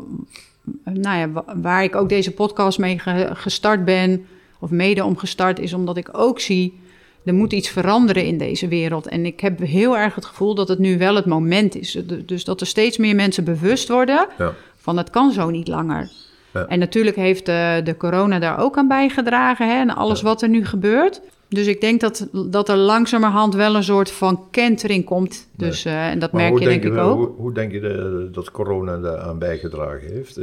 [0.83, 2.99] nou ja, waar ik ook deze podcast mee
[3.33, 4.25] gestart ben...
[4.59, 6.81] of mede om gestart is omdat ik ook zie
[7.25, 9.07] er moet iets veranderen in deze wereld.
[9.07, 11.97] En ik heb heel erg het gevoel dat het nu wel het moment is.
[12.25, 14.53] Dus dat er steeds meer mensen bewust worden ja.
[14.83, 16.11] Van het kan zo niet langer.
[16.53, 16.65] Ja.
[16.67, 20.49] En natuurlijk heeft de, de, corona daar ook aan bijgedragen hè, en alles wat er
[20.49, 21.21] nu gebeurt.
[21.49, 25.47] Dus ik denk dat, dat er langzamerhand wel een soort van kentering komt.
[25.57, 27.17] Dus, uh, en dat merk je denk ik ook.
[27.17, 30.39] Hoe, hoe denk je de, dat corona daar aan bijgedragen heeft?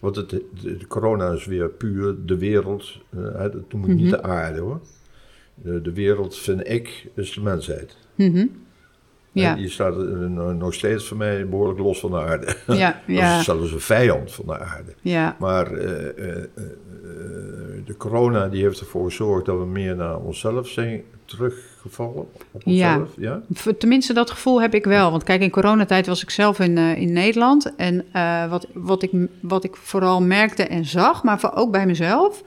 [0.00, 2.98] Want het, de, corona is weer puur de wereld.
[3.16, 3.94] Uh, het moet mm -hmm.
[3.94, 4.80] niet de aarde hoor
[5.62, 7.96] de, de wereld, vind ik, is de mensheid.
[8.14, 8.66] Mm
[9.40, 9.54] Ja.
[9.54, 9.96] Die staat
[10.58, 12.56] nog steeds voor mij behoorlijk los van de aarde.
[12.66, 13.30] Ja, ja.
[13.30, 14.94] Dat is zelfs een vijand van de aarde.
[15.00, 15.36] Ja.
[15.38, 16.44] Maar uh, uh, uh,
[17.84, 22.26] de corona die heeft ervoor gezorgd dat we meer naar onszelf zijn teruggevallen.
[22.52, 23.42] Op onszelf, ja.
[23.64, 23.72] ja?
[23.78, 25.10] Tenminste, dat gevoel heb ik wel.
[25.10, 27.74] Want kijk, in coronatijd was ik zelf in, in Nederland.
[27.76, 28.04] En
[28.50, 32.42] wat, wat, ik, wat ik vooral merkte en zag, maar ook bij mezelf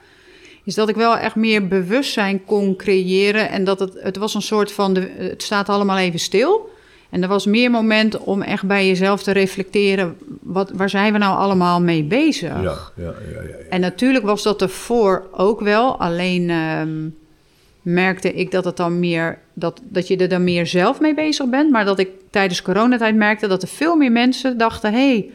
[0.64, 3.50] is dat ik wel echt meer bewustzijn kon creëren.
[3.50, 6.70] En dat het, het was een soort van, de, het staat allemaal even stil.
[7.12, 11.18] En er was meer moment om echt bij jezelf te reflecteren, wat, waar zijn we
[11.18, 12.62] nou allemaal mee bezig?
[12.62, 13.14] Ja, ja, ja.
[13.70, 17.08] En natuurlijk was dat ervoor ook wel, alleen ehm,
[17.82, 21.48] merkte ik dat, het dan meer, dat, dat je er dan meer zelf mee bezig
[21.48, 21.70] bent.
[21.70, 25.30] Maar dat ik tijdens coronatijd merkte dat er veel meer mensen dachten, hey,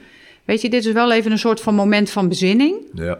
[0.45, 2.75] weet je, dit is wel even een soort van moment van bezinning.
[2.93, 3.19] Ja.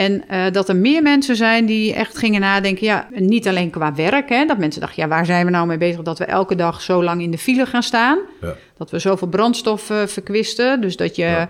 [0.00, 2.86] En uh, dat er meer mensen zijn die echt gingen nadenken.
[2.86, 4.28] Ja, niet alleen qua werk.
[4.28, 6.02] Hè, dat mensen dachten, ja, waar zijn we nou mee bezig?
[6.02, 8.18] Dat we elke dag zo lang in de file gaan staan.
[8.40, 8.54] Ja.
[8.76, 10.80] Dat we zoveel brandstof uh, verkwisten.
[10.80, 11.48] Dus dat je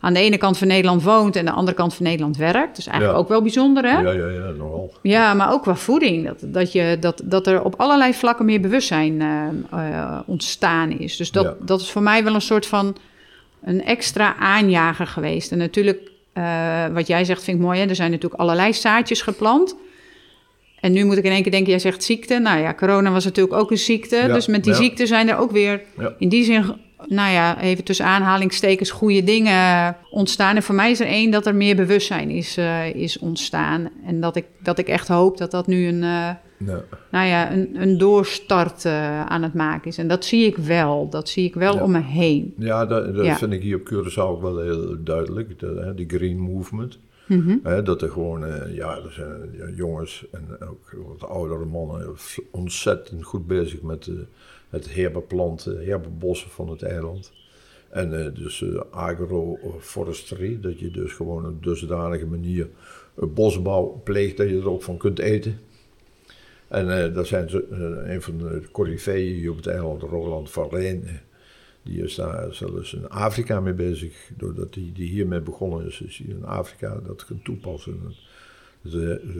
[0.00, 2.76] aan de ene kant van Nederland woont en de andere kant van Nederland werkt.
[2.76, 3.22] Dus eigenlijk Ja.
[3.22, 4.00] ook wel bijzonder, hè?
[4.00, 4.92] Ja, ja, ja, nogal.
[5.02, 6.26] Ja, maar ook qua voeding.
[6.26, 9.46] Dat, dat, je, dat, dat er op allerlei vlakken meer bewustzijn eh,
[10.00, 11.16] eh, ontstaan is.
[11.16, 11.54] Dus dat, Ja.
[11.60, 12.96] dat is voor mij wel een soort van
[13.64, 15.52] een extra aanjager geweest.
[15.52, 17.80] En natuurlijk, eh, wat jij zegt, vind ik mooi.
[17.80, 17.86] Hè?
[17.86, 19.76] Er zijn natuurlijk allerlei zaadjes geplant.
[20.80, 22.38] En nu moet ik in één keer denken, jij zegt ziekte.
[22.38, 24.16] Nou ja, corona was natuurlijk ook een ziekte.
[24.16, 24.78] Ja, dus met die ja.
[24.78, 25.82] ziekte zijn er ook weer
[26.18, 30.56] in die zin, nou ja, even tussen aanhalingstekens, goede dingen ontstaan.
[30.56, 33.90] En voor mij is er één dat er meer bewustzijn is, eh, is ontstaan.
[34.06, 36.84] En dat ik, dat ik echt hoop dat dat nu een, eh, Ja.
[37.10, 39.98] nou ja, een, een doorstart eh, aan het maken is.
[39.98, 41.08] En dat zie ik wel.
[41.08, 41.82] Dat zie ik wel Ja.
[41.82, 42.54] om me heen.
[42.58, 43.36] Ja, dat, dat Ja.
[43.36, 45.58] vind ik hier op Curaçao ook wel heel duidelijk.
[45.58, 46.98] De, hè, die green movement.
[47.26, 47.56] Mhm.
[47.62, 52.14] Hè, dat er gewoon, eh, ja, er zijn ja, jongens en ook wat oudere mannen
[52.50, 54.14] ontzettend goed bezig met eh,
[54.70, 57.32] het herbeplanten, herbebossen van het eiland.
[57.88, 62.68] En eh, dus agroforestry, dat je dus gewoon op dusdanige manier
[63.14, 65.58] bosbouw pleegt dat je er ook van kunt eten.
[66.68, 70.70] En eh daar zijn eh, een van de coryfeeën hier op het eiland, Roland van
[70.70, 70.94] eh,
[71.82, 74.30] die is daar zelfs in Afrika mee bezig.
[74.36, 78.00] Doordat hij die hiermee begonnen is, is hij in Afrika dat gaan toepassen.
[78.82, 78.92] Dat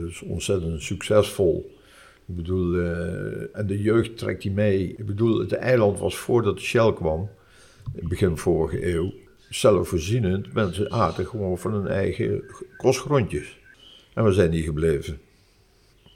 [0.07, 1.77] is ontzettend succesvol.
[2.25, 2.79] Ik bedoel,
[3.53, 4.95] en de jeugd trekt hij mee.
[4.97, 7.29] Ik bedoel, het eiland was voordat Shell kwam,
[7.93, 9.13] in begin vorige eeuw,
[9.49, 10.53] zelfvoorzienend.
[10.53, 12.43] Mensen aten gewoon van hun eigen
[12.77, 13.59] kostgrondjes.
[14.13, 15.19] En we zijn die gebleven.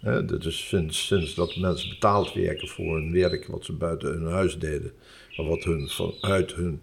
[0.03, 4.31] Dat is sinds, sinds dat mensen betaald werken voor hun werk wat ze buiten hun
[4.31, 4.91] huis deden.
[5.35, 6.81] En wat hun vanuit hun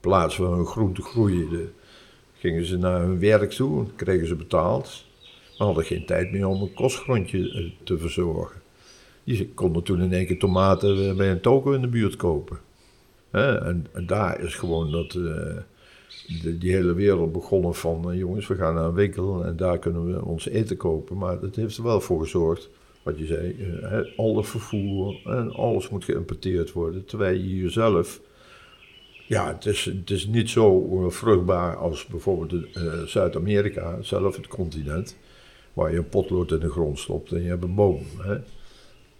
[0.00, 1.68] plaats waar hun groente groeide,
[2.38, 5.04] gingen ze naar hun werk toe en kregen ze betaald.
[5.58, 8.60] Maar hadden geen tijd meer om een kostgrondje eh, te verzorgen.
[9.24, 12.58] Je kon toen in één keer tomaten eh, bij een toko in de buurt kopen.
[13.30, 15.56] En daar is gewoon dat, eh,
[16.42, 18.10] de- die hele wereld begonnen van...
[18.10, 21.16] eh, jongens, we gaan naar een winkel en daar kunnen we ons eten kopen.
[21.16, 22.68] Maar dat heeft er wel voor gezorgd,
[23.02, 23.56] wat je zei...
[23.58, 27.04] eh, hè, alle vervoer en alles moet geïmporteerd worden.
[27.04, 28.20] Terwijl je zelf...
[29.28, 32.66] Ja, het is, het is niet zo eh, vruchtbaar als bijvoorbeeld
[33.06, 35.16] Zuid-Amerika, zelf het continent...
[35.72, 38.00] waar je een potlood in de grond stopt en je hebt een boom.
[38.18, 38.36] Hè?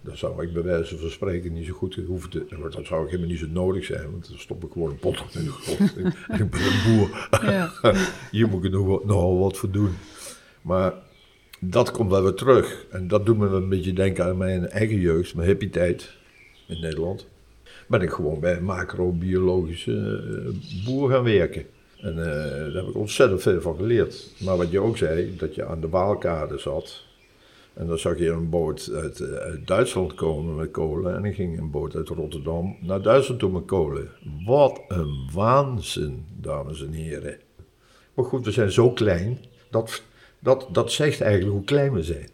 [0.07, 2.47] Dat zou ik bij wijze van spreken niet zo goed hoeven te...
[2.73, 5.35] Dat zou ook helemaal niet zo nodig zijn, want dan stop ik gewoon een potlood
[5.35, 5.97] in de grond.
[6.41, 7.29] ik ben een boer.
[8.31, 9.93] Hier moet ik nog, wel- nogal wat voor doen.
[10.63, 10.93] Maar
[11.61, 12.87] dat komt wel weer terug.
[12.91, 16.13] En dat doet me een beetje denken aan mijn eigen jeugd, mijn hippie tijd
[16.67, 17.27] in Nederland.
[17.87, 21.67] Ben ik gewoon bij een macrobiologische eh, boer gaan werken.
[22.01, 24.31] En eh, daar heb ik ontzettend veel van geleerd.
[24.39, 27.06] Maar wat je ook zei, dat je aan de Waalkade zat.
[27.77, 31.17] En dan zag je een boot uit, eh, uit Duitsland komen met kolen.
[31.17, 34.11] En dan ging een boot uit Rotterdam naar Duitsland toe met kolen.
[34.45, 37.39] Wat een waanzin, dames en heren.
[38.15, 39.39] Maar goed, we zijn zo klein.
[39.71, 40.03] Dat,
[40.39, 42.29] dat, dat zegt eigenlijk hoe klein we zijn.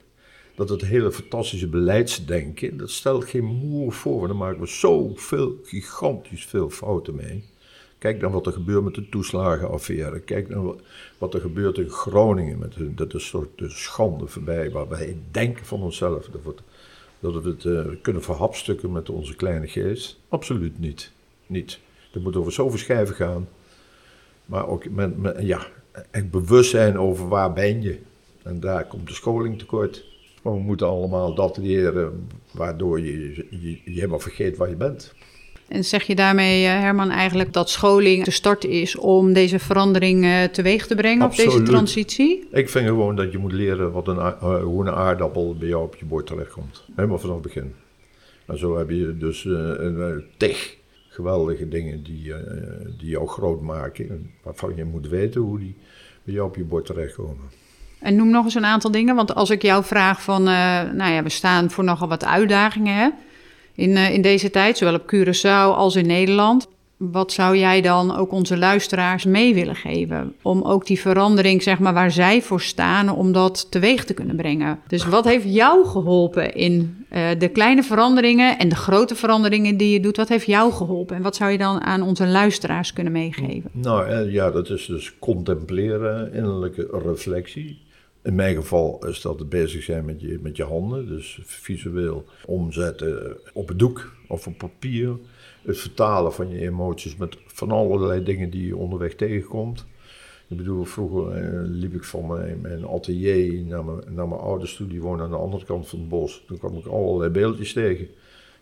[0.55, 4.27] Dat het hele fantastische beleidsdenken, dat stelt geen moer voor.
[4.27, 7.45] Daar maken we zoveel, gigantisch veel fouten mee.
[8.03, 10.21] Kijk naar wat er gebeurt met de toeslagenaffaire.
[10.21, 10.75] Kijk naar
[11.19, 12.59] wat, er gebeurt in Groningen.
[12.59, 14.71] Met dat is een soort de schande voorbij.
[14.71, 16.27] Waar wij denken van onszelf.
[16.27, 16.62] Dat, wordt-
[17.21, 20.19] dat we het eh, kunnen verhapstukken met onze kleine geest.
[20.29, 21.12] Absoluut niet.
[21.47, 21.79] niet.
[22.11, 23.49] Het moet over zoveel schijven gaan.
[24.47, 25.67] Maar ook met, ja,
[26.11, 27.99] echt bewust zijn over waar ben je.
[28.43, 30.05] En daar komt de scholing tekort.
[30.43, 35.15] Maar we moeten allemaal dat leren, waardoor je, je, je helemaal vergeet waar je bent.
[35.73, 40.25] En zeg je daarmee, eh, Herman, eigenlijk dat scholing de start is om deze verandering
[40.25, 41.69] eh, teweeg te brengen op deze Absoluut.
[41.69, 42.49] transitie?
[42.51, 45.85] Ik vind gewoon dat je moet leren wat een, eh, hoe een aardappel bij jou
[45.85, 46.85] op je bord terechtkomt.
[46.97, 47.75] Helemaal vanaf het begin.
[48.47, 50.77] En zo heb je dus een tig
[51.09, 52.33] geweldige dingen die,
[52.99, 54.09] die jou groot maken.
[54.09, 55.77] En waarvan je moet weten hoe die
[56.25, 57.51] bij jou op je bord terechtkomen.
[57.99, 61.23] En noem nog eens een aantal dingen, want als ik jou vraag van, nou ja,
[61.23, 63.09] we staan voor nogal wat uitdagingen hè,
[63.75, 66.69] in, eh, in deze tijd, zowel op Curaçao als in Nederland.
[67.11, 70.35] Wat zou jij dan ook onze luisteraars mee willen geven?
[70.43, 74.37] Om ook die verandering, zeg maar, waar zij voor staan, om dat teweeg te kunnen
[74.37, 74.79] brengen.
[74.87, 79.93] Dus wat heeft jou geholpen in eh, de kleine veranderingen en de grote veranderingen die
[79.93, 80.17] je doet?
[80.17, 81.17] Wat heeft jou geholpen?
[81.17, 83.71] En wat zou je dan aan onze luisteraars kunnen meegeven?
[83.73, 87.79] Nou eh, ja, dat is dus contempleren, innerlijke reflectie.
[88.23, 92.25] In mijn geval is dat het bezig zijn met je, met je handen, dus visueel
[92.47, 95.17] omzetten op het doek of op papier.
[95.63, 99.87] Het vertalen van je emoties met van allerlei dingen die je onderweg tegenkomt.
[100.49, 102.27] Ik bedoel, vroeger eh, liep ik van
[102.61, 105.99] mijn, atelier naar mijn, naar mijn ouders toe, die woonden aan de andere kant van
[105.99, 106.45] het bos.
[106.47, 108.09] Toen kwam ik allerlei beeldjes tegen.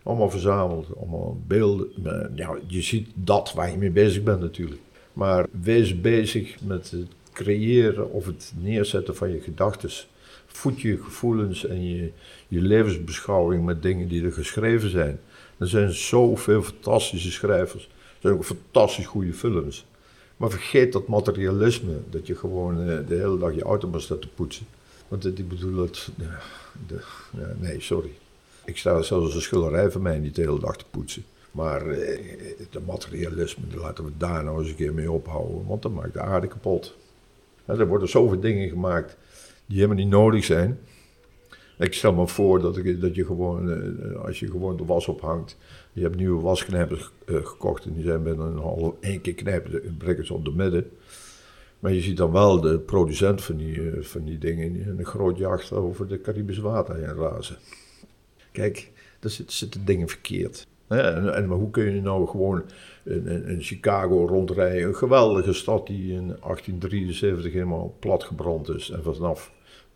[0.03, 1.87] Allemaal verzameld, allemaal beelden.
[2.35, 4.81] Ja, je ziet dat waar je mee bezig bent natuurlijk.
[5.13, 9.89] Maar wees bezig met het creëren of het neerzetten van je gedachten.
[10.45, 12.11] Voed je gevoelens en je,
[12.47, 15.19] je levensbeschouwing met dingen die er geschreven zijn.
[15.57, 17.83] Er zijn zoveel fantastische schrijvers.
[17.83, 19.85] Er zijn ook fantastisch goede films.
[20.37, 24.21] Maar vergeet dat materialisme, dat je gewoon eh, de hele dag je auto maar staat
[24.21, 24.65] te poetsen.
[25.07, 26.09] Want ik bedoel, het,
[26.87, 28.11] ja, nee, sorry.
[28.65, 31.25] Ik sta zelfs een schilderij van mij niet de hele dag te poetsen.
[31.51, 32.19] Maar eh,
[32.69, 36.13] de materialisme, daar laten we daar nou eens een keer mee ophouden, want dat maakt
[36.13, 36.95] de aarde kapot.
[37.79, 39.17] Er worden zoveel dingen gemaakt
[39.65, 40.79] die helemaal niet nodig zijn.
[41.77, 45.07] Ik stel me voor dat, ik, dat je gewoon, eh, als je gewoon de was
[45.07, 45.57] ophangt,
[45.93, 49.97] je hebt nieuwe wasknijpers eh, gekocht en die zijn binnen een half, één keer knijpen,
[49.97, 50.89] brengen ze op de midden.
[51.79, 55.05] Maar je ziet dan wel de producent van die, eh, van die dingen in een
[55.05, 57.57] groot jacht over de Caribische water heen razen.
[58.51, 60.67] Kijk, daar zitten dingen verkeerd.
[60.91, 62.63] En, maar hoe kun je nou gewoon
[63.03, 64.87] in, in, Chicago rondrijden?
[64.87, 68.89] Een geweldige stad die in 1873 helemaal platgebrand is.
[68.89, 69.51] En vanaf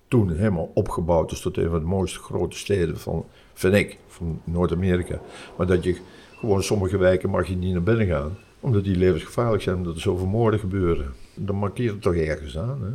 [0.08, 4.42] toen helemaal opgebouwd is tot een van de mooiste grote steden van, vind ik, van
[4.44, 5.20] Noord-Amerika.
[5.58, 5.98] Maar dat je
[6.40, 10.02] gewoon sommige wijken mag je niet naar binnen gaan omdat die levensgevaarlijk zijn, omdat er
[10.02, 11.14] zoveel moorden gebeuren.
[11.36, 12.84] Dan markeert het toch ergens aan.
[12.84, 12.90] Hè?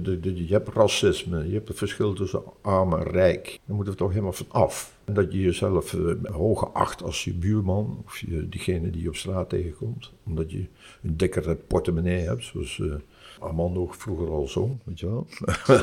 [0.00, 3.60] De, de, je hebt racisme, je hebt het verschil tussen arm en rijk.
[3.64, 4.96] Daar moeten we toch helemaal van af.
[5.04, 9.16] En dat je jezelf uh, hoger acht als je buurman of diegene die je op
[9.16, 10.12] straat tegenkomt.
[10.26, 10.66] Omdat je
[11.02, 12.94] een dikkere portemonnee hebt, zoals uh,
[13.38, 15.26] Armando vroeger al zong, weet je wel.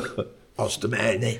[0.54, 1.38] als de mijne.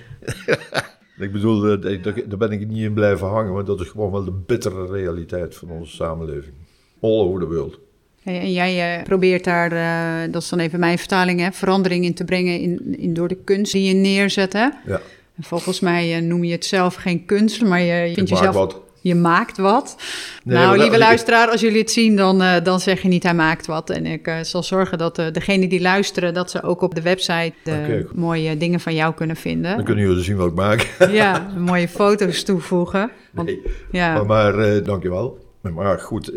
[1.18, 4.24] ik bedoel, uh, daar ben ik niet in blijven hangen, want dat is gewoon wel
[4.24, 6.54] de bittere realiteit van onze samenleving.
[7.00, 7.78] All over the world.
[8.24, 12.14] En jij uh, probeert daar, uh, dat is dan even mijn vertaling, hè, verandering in
[12.14, 14.52] te brengen in, in door de kunst die je neerzet.
[14.52, 14.68] Hè?
[14.86, 15.00] Ja.
[15.36, 18.54] En volgens mij uh, noem je het zelf geen kunst, maar je vindt jezelf...
[18.54, 18.80] Wat.
[19.00, 19.96] Je maakt wat.
[20.44, 23.90] nou, lieve luisteraar, als jullie het zien, dan, dan zeg je niet hij maakt wat.
[23.90, 28.06] En ik zal zorgen dat degenen die luisteren, dat ze ook op de website okay.
[28.14, 29.76] mooie dingen van jou kunnen vinden.
[29.76, 30.96] Dan kunnen jullie zien wat ik maak.
[31.10, 33.10] ja, mooie foto's toevoegen.
[33.30, 33.62] Want, nee.
[33.90, 34.22] ja.
[34.22, 35.38] Maar, maar dankjewel.
[35.60, 36.32] Maar goed,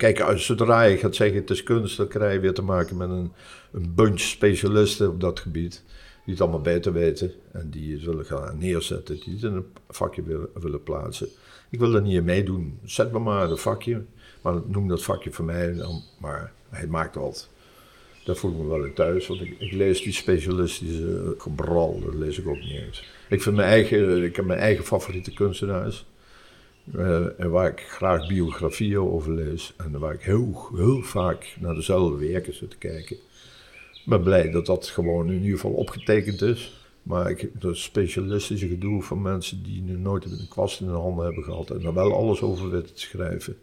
[0.00, 2.96] Kijk, als, zodra je gaat zeggen het is kunst, dan krijg je weer te maken
[2.96, 3.32] met een,
[3.72, 5.82] een bunch specialisten op dat gebied.
[6.24, 10.22] Die het allemaal beter weten en die willen gaan neerzetten, die het in een vakje
[10.22, 11.28] willen, willen plaatsen.
[11.70, 12.78] Ik wil er niet in meedoen.
[12.84, 14.04] Zet me maar een vakje,
[14.42, 15.84] maar noem dat vakje voor mij
[16.18, 16.52] maar.
[16.68, 17.48] Hij maakt wat.
[18.24, 22.38] Daar voel ik me wel in thuis, want ik, lees die specialistische gebral, dat lees
[22.38, 23.04] ik ook niet eens.
[23.28, 26.06] Ik, vind mijn eigen, ik heb mijn eigen favoriete kunstenaars.
[26.96, 29.74] Uh, en waar ik graag biografieën over lees.
[29.76, 33.16] En waar ik heel, heel vaak naar dezelfde werken zit te kijken.
[33.92, 36.78] Ik ben blij dat dat gewoon in ieder geval opgetekend is.
[37.02, 41.24] Maar ik, dat specialistische gedoe van mensen die nu nooit een kwast in de handen
[41.24, 41.70] hebben gehad.
[41.70, 43.56] En er wel alles over weten te schrijven.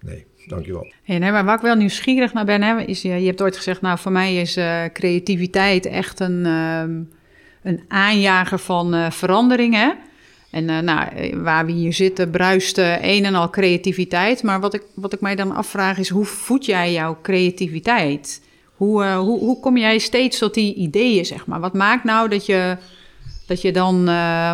[0.00, 0.92] Nee, dankjewel.
[1.02, 3.56] Hey, nee, maar waar ik wel nieuwsgierig naar ben, hè, is je, je hebt ooit
[3.56, 6.82] gezegd, nou voor mij is uh, creativiteit echt een, uh,
[7.62, 9.94] een aanjager van uh, verandering.
[10.52, 11.08] En uh, nou,
[11.42, 14.42] waar we hier zitten, bruist uh, een en al creativiteit.
[14.42, 18.42] Maar wat ik, wat ik mij dan afvraag is, hoe voed jij jouw creativiteit?
[18.74, 21.60] Hoe, uh, hoe, hoe kom jij steeds tot die ideeën, zeg maar?
[21.60, 22.76] Wat maakt nou dat je,
[23.46, 24.04] dat je dan...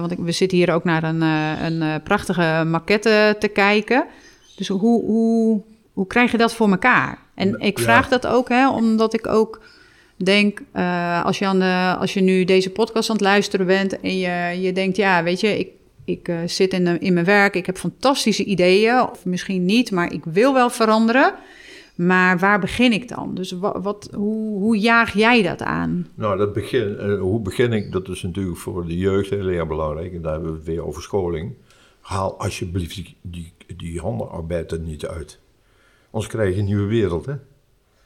[0.01, 4.05] want we zitten hier ook naar een, een prachtige maquette te kijken.
[4.57, 7.19] Dus hoe, hoe, hoe krijg je dat voor elkaar?
[7.35, 9.63] En ik vraag dat ook, hè, omdat ik ook
[10.17, 10.63] denk,
[11.25, 14.61] als, je aan de, als je nu deze podcast aan het luisteren bent en je,
[14.61, 15.69] je denkt, ja, weet je, ik,
[16.09, 20.13] ik uh, zit in, in mijn werk, ik heb fantastische ideeën, of misschien niet, maar
[20.13, 21.35] ik wil wel veranderen.
[21.95, 23.35] Maar waar begin ik dan?
[23.35, 26.07] Dus wat, hoe, hoe jaag jij dat aan?
[26.15, 27.93] Nou, dat begin, uh, hoe begin ik?
[27.93, 30.15] Dat is natuurlijk voor de jeugd heel erg belangrijk.
[30.15, 31.55] En daar hebben we het weer over scholing.
[32.01, 35.41] Haal alsjeblieft die, die, die handenarbeid er niet uit.
[36.11, 37.35] Anders krijg je een nieuwe wereld, hè?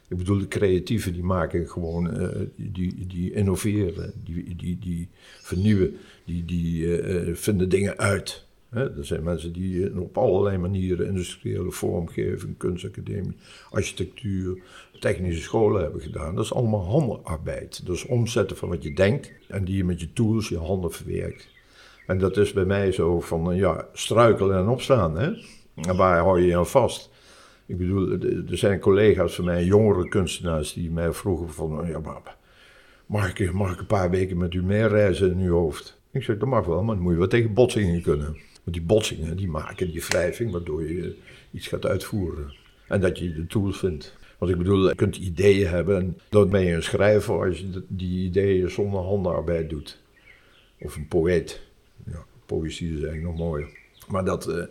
[0.09, 5.09] Ik bedoel, de creatieven die maken gewoon, uh, die, die innoveren, die, die, die
[5.41, 5.97] vernieuwen,
[6.33, 8.47] die, die uh, vinden dingen uit.
[8.71, 8.97] Hè?
[8.97, 13.37] Er zijn mensen die op allerlei manieren industriële vormgeving, kunstacademie,
[13.71, 14.63] architectuur,
[15.01, 16.35] technische scholen hebben gedaan.
[16.35, 17.83] Dat is allemaal handenarbeid.
[17.89, 21.49] Is omzetten van wat je denkt en die je met je tools, je handen verwerkt.
[22.07, 25.19] En dat is bij mij zo van, ja, struikelen en opstaan.
[25.19, 25.33] Hè?
[25.75, 27.11] En waar hou je je aan vast?
[27.67, 28.11] Ik bedoel,
[28.51, 32.37] er zijn collega's van mij, jongere kunstenaars, die mij vroegen van, ja, maar
[33.07, 36.01] mag ik, mag ik een paar weken met u meereizen in uw hoofd?
[36.13, 38.27] Ik zeg, dat mag wel, maar dan moet je wel tegen botsingen kunnen.
[38.65, 41.17] Want die botsingen, die maken die wrijving, waardoor je
[41.51, 42.55] iets gaat uitvoeren.
[42.89, 44.17] En dat je de tools vindt.
[44.39, 47.85] Want ik bedoel, je kunt ideeën hebben en dan ben je een schrijver als je
[47.89, 50.01] die ideeën zonder handenarbeid doet.
[50.79, 51.61] Of een poëet.
[52.05, 53.69] Ja, poëzie is eigenlijk nog mooier.
[54.09, 54.49] Maar dat...
[54.49, 54.65] Uh,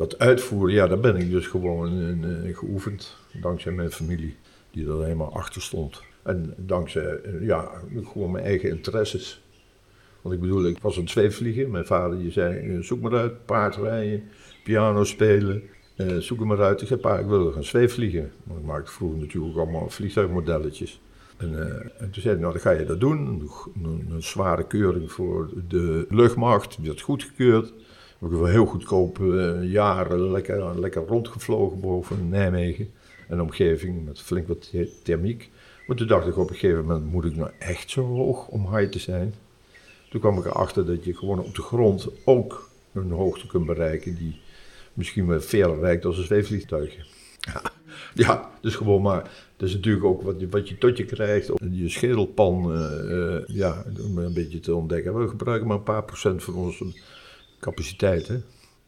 [0.00, 2.24] dat uitvoeren, ja, daar ben ik dus gewoon
[2.54, 3.16] geoefend.
[3.40, 4.36] Dankzij mijn familie,
[4.70, 6.02] die er helemaal achter stond.
[6.22, 7.70] En dankzij, eh, ja,
[8.04, 9.42] gewoon mijn eigen interesses.
[10.22, 11.70] Want ik bedoel, ik was een zweefvliegen.
[11.70, 14.22] Mijn vader die zei, eh, zoek maar uit, paardrijden,
[14.64, 15.62] piano spelen.
[15.96, 16.80] Uh, zoek maar uit.
[16.80, 18.32] Ik zei, pa, ik wil gaan zweefvliegen.
[18.44, 21.00] Want ik maakte vroeger natuurlijk allemaal vliegtuigmodelletjes.
[21.36, 21.60] En, uh,
[22.02, 23.18] en, toen zei hij, nou dan ga je dat doen.
[23.82, 27.72] Een, een, zware keuring voor de luchtmacht, die had goedgekeurd.
[28.18, 29.18] Heb ik heel goedkoop
[29.62, 32.90] jaren lekker, lekker rondgevlogen boven Nijmegen.
[33.28, 35.50] En de omgeving met flink wat thermiek.
[35.86, 38.76] Maar toen dacht ik op een gegeven moment, moet ik nou echt zo hoog om
[38.76, 39.34] high te zijn?
[40.10, 44.14] Toen kwam ik erachter dat je gewoon op de grond ook een hoogte kunt bereiken
[44.14, 44.40] die
[44.94, 46.96] misschien wel veel reikt als een zweefvliegtuig.
[47.40, 47.62] Ja,
[48.24, 49.30] ja, dus gewoon maar.
[49.56, 51.50] Dat is natuurlijk ook wat je, wat je tot je krijgt.
[51.70, 55.18] Je schedelpan, uh, ja, om een beetje te ontdekken.
[55.18, 56.84] We gebruiken maar een paar procent van onze
[57.60, 58.28] capaciteit.
[58.28, 58.40] Hè?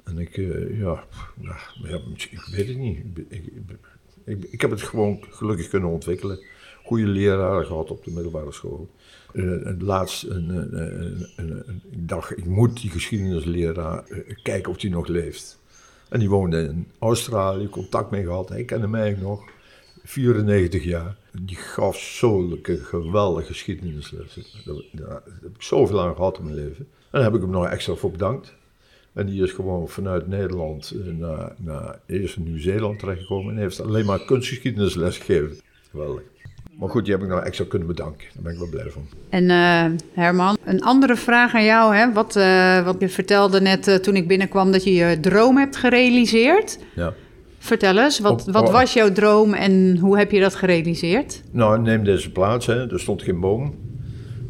[0.04, 1.04] En ik, uh, ja,
[1.40, 1.56] ja,
[2.16, 2.98] ik weet het niet.
[3.28, 3.52] Ik,
[4.24, 6.38] ik, ik, heb het gewoon gelukkig kunnen ontwikkelen.
[6.84, 8.88] Goede leraren gehad op de middelbare school.
[9.32, 14.04] Uh, laatst een, een, een, ik dacht, ik moet die geschiedenisleraar
[14.42, 15.60] kijken of die nog leeft.
[16.08, 18.48] En die woonde in Australië, contact mee gehad.
[18.48, 19.44] Hij kende mij nog,
[20.04, 21.16] 94 jaar.
[21.40, 24.42] Die gaf zulke geweldige geschiedenislessen.
[24.92, 26.78] Daar, heb ik zoveel aan gehad in mijn leven.
[26.78, 28.54] En daar heb ik hem nog extra voor bedankt.
[29.12, 33.54] En die is gewoon vanuit Nederland eh, naar, naar eerst Nieuw-Zeeland terechtgekomen.
[33.54, 35.60] En heeft alleen maar kunstgeschiedenisles gegeven.
[35.90, 36.22] Geweldig.
[36.78, 38.26] Maar goed, die heb ik nou extra kunnen bedanken.
[38.34, 39.02] Daar ben ik wel blij van.
[39.28, 41.94] En uh, Herman, een andere vraag aan jou.
[41.94, 42.12] Hè?
[42.12, 45.76] Wat, uh, wat je vertelde net uh, toen ik binnenkwam dat je je droom hebt
[45.76, 46.78] gerealiseerd.
[46.94, 47.12] Ja.
[47.58, 51.42] Vertel eens, wat, wat was jouw droom en hoe heb je dat gerealiseerd?
[51.50, 52.66] Nou, neem deze plaats.
[52.66, 52.92] Hè.
[52.92, 53.74] Er stond geen boom.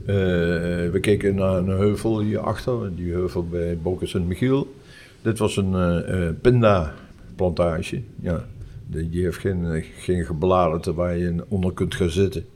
[0.07, 2.97] we keken naar een heuvel hierachter.
[2.97, 4.75] Die heuvel bij Boken Sint-Michiel.
[5.23, 8.03] Dit was een pinda-plantage.
[8.21, 8.45] Ja.
[8.87, 12.47] Die heeft geen, geen gebladerte waar je onder kunt gaan zitten.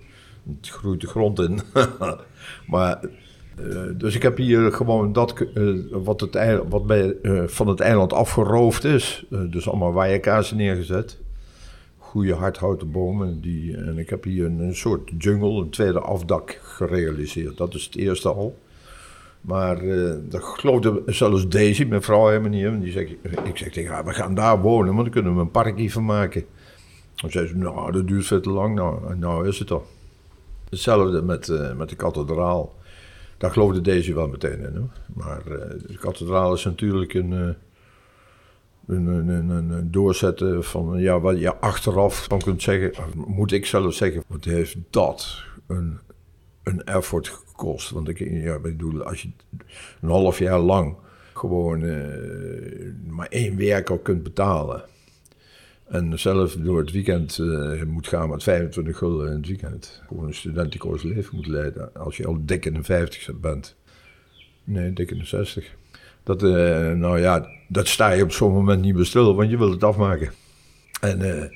[0.57, 1.61] Het groeit de grond in.
[2.67, 3.01] maar,
[3.61, 7.81] uh, dus ik heb hier gewoon dat uh, wat, het wat bij, uh, van het
[7.81, 9.27] eiland afgeroofd is.
[9.51, 11.19] dus allemaal waaierkaarsen neergezet.
[11.99, 13.41] Goede hardhouten bomen.
[13.41, 17.57] Die, en ik heb hier een soort jungle, een tweede afdak gerealiseerd.
[17.57, 18.57] Dat is het eerste al.
[19.41, 22.95] Maar uh, dat geloofde zelfs Daisy, mijn vrouw helemaal niet.
[22.95, 25.91] Die ik zeg tegen haar, we gaan daar wonen, want dan kunnen we een parkje
[25.91, 26.45] van maken.
[27.15, 28.75] Dan zei ze, nou, dat duurt veel te lang.
[28.75, 29.87] Nou, nou is het al.
[30.71, 32.75] Hetzelfde met, uh, met de kathedraal.
[33.37, 34.91] Daar geloofde Daisy wel meteen in.
[35.15, 35.57] Maar uh,
[35.87, 37.57] de kathedraal is natuurlijk een, een,
[38.87, 42.93] een, een, een, doorzetten van ja, wat je achteraf van kunt zeggen.
[43.15, 45.99] Moet ik zelf zeggen, wat heeft dat een,
[46.63, 47.91] een effort gekost?
[47.91, 49.29] Want ik ja, bedoel, als je
[50.01, 50.97] een half jaar lang
[51.35, 54.83] gewoon uh, maar één werker kunt betalen
[55.89, 60.03] en zelf door het weekend uh, moet gaan met 25 gulden in het weekend.
[60.07, 63.77] Gewoon een studenticoos leven moet leiden als je al dik in de 50 bent.
[64.65, 65.75] Nee, dik in de 60.
[66.23, 66.51] Dat, uh,
[66.93, 69.85] nou ja, dat sta je op zo'n moment niet meer stil, want je wilt het
[69.85, 70.31] afmaken.
[71.01, 71.51] En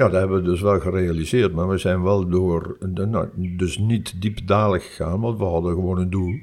[0.00, 4.22] ja, dat hebben we dus wel gerealiseerd, maar we zijn wel door, nou, dus niet
[4.22, 6.38] diepdalig gegaan, want we hadden gewoon een doel.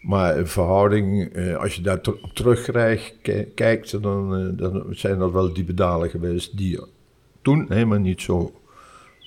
[0.00, 2.00] Maar in verhouding, eh, als je daar
[2.32, 6.80] terugkijkt, dan, eh, dan zijn dat wel diepe dalen geweest die
[7.42, 8.52] toen helemaal niet zo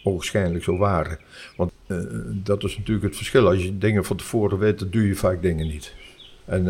[0.03, 1.20] ogenschijnlijk zo waren.
[1.55, 1.97] Want uh,
[2.43, 3.47] dat is natuurlijk het verschil.
[3.47, 5.95] Als je dingen van tevoren weet, dan doe je vaak dingen niet.
[6.45, 6.63] En,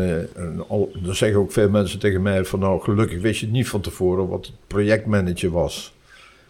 [1.02, 4.28] dan zeggen ook veel mensen tegen mij van nou gelukkig wist je niet van tevoren
[4.28, 5.96] wat het projectmanager was.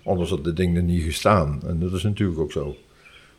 [0.09, 1.61] Anders had de ding er niet gestaan.
[1.66, 2.76] En dat is natuurlijk ook zo.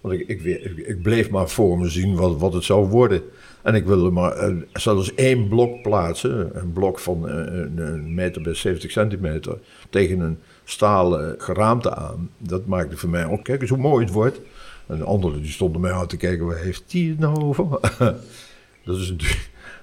[0.01, 0.43] Want ik, ik,
[0.75, 3.21] ik, bleef maar voor me zien wat, wat het zou worden.
[3.61, 6.49] En ik wilde maar uh, zelfs één blok plaatsen.
[6.53, 7.35] Een blok van uh,
[7.75, 9.57] een meter bij 70 centimeter.
[9.89, 12.29] Tegen een stalen geraamte aan.
[12.37, 14.41] Dat maakte voor mij ook, kijk eens hoe mooi het wordt.
[14.87, 17.65] En de anderen die stonden mij aan te kijken, waar heeft die het nou over?
[18.85, 19.13] dat, is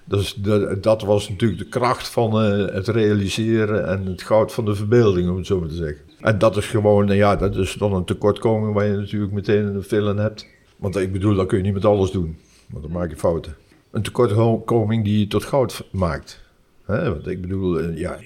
[0.05, 0.34] dat, is,
[0.80, 5.30] dat, was natuurlijk de kracht van uh, het realiseren en het goud van de verbeelding,
[5.30, 6.06] om het zo maar te zeggen.
[6.21, 9.83] En dat is gewoon, ja, dat is dan een tekortkoming waar je natuurlijk meteen een
[9.83, 10.47] veel in hebt.
[10.77, 12.37] Want ik bedoel, dat kun je niet met alles doen,
[12.67, 13.57] want dan maak je fouten
[13.97, 16.45] een tekortkoming die je tot goud maakt.
[16.87, 18.19] Want ik bedoel, uh, ja,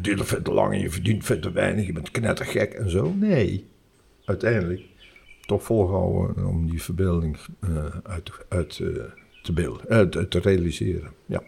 [0.00, 3.12] duurt veel te lang en je verdient veel te weinig, je bent knettergek en zo.
[3.14, 3.66] Nee,
[4.24, 4.80] uiteindelijk
[5.46, 8.88] toch volhouden om die verbeelding uh, uit, uit uh,
[9.42, 11.10] te te realiseren.
[11.26, 11.42] Ja.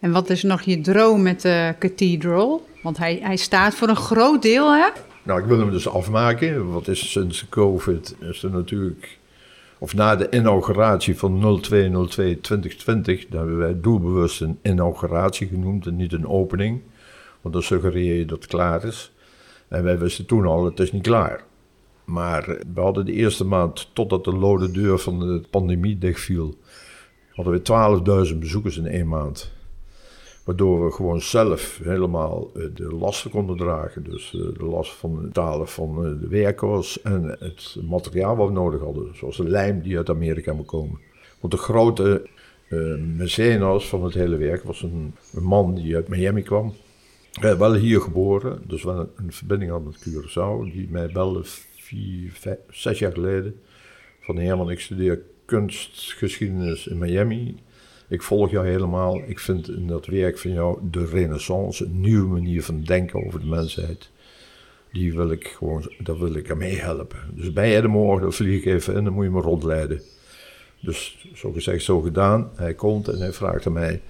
[0.00, 2.66] En wat is nog je droom met de Cathedral?
[2.82, 4.88] Want hij, hij staat voor een groot deel, hè?
[5.22, 6.72] Nou, ik wil hem dus afmaken.
[6.72, 9.18] Wat is sinds COVID is er natuurlijk
[9.80, 11.72] of na de inauguratie van 02-02-2020,
[13.28, 16.80] daar hebben wij doelbewust een inauguratie genoemd en niet een opening.
[17.40, 19.12] Want dan suggereer je dat het klaar is.
[19.68, 21.44] En wij wisten toen al, het is niet klaar.
[22.04, 26.58] Maar we hadden de eerste maand, totdat de lode deur van de pandemie dichtviel,
[27.30, 29.52] hadden we 12.000 bezoekers in één maand.
[30.44, 34.04] Waardoor we gewoon zelf helemaal eh, de lasten konden dragen.
[34.04, 38.48] Dus eh, de last van het betalen van eh, de werkers en het materiaal wat
[38.48, 39.16] we nodig hadden.
[39.16, 40.98] Zoals de lijm die uit Amerika moet komen.
[41.40, 42.28] Want de grote
[42.68, 46.74] uh, mecenas van het hele werk was een, een man die uit Miami kwam.
[47.40, 50.72] Wel hier geboren, dus wel een, verbinding had met Curaçao.
[50.72, 51.40] Die mij belde
[51.76, 53.60] vier, vijf, zes jaar geleden.
[54.20, 57.56] Van Herman, ik studeer kunstgeschiedenis in Miami.
[58.10, 59.22] Ik volg jou helemaal.
[59.26, 63.40] Ik vind in dat werk van jou de renaissance, een nieuwe manier van denken over
[63.40, 64.10] de mensheid.
[64.92, 67.18] Die wil ik gewoon, daar wil ik aan meehelpen.
[67.34, 70.02] Dus bij je de morgen, dan vlieg ik even in, dan moet je me rondleiden.
[70.80, 72.50] Dus zo gezegd, zo gedaan.
[72.54, 74.00] Hij komt en hij vraagt aan mij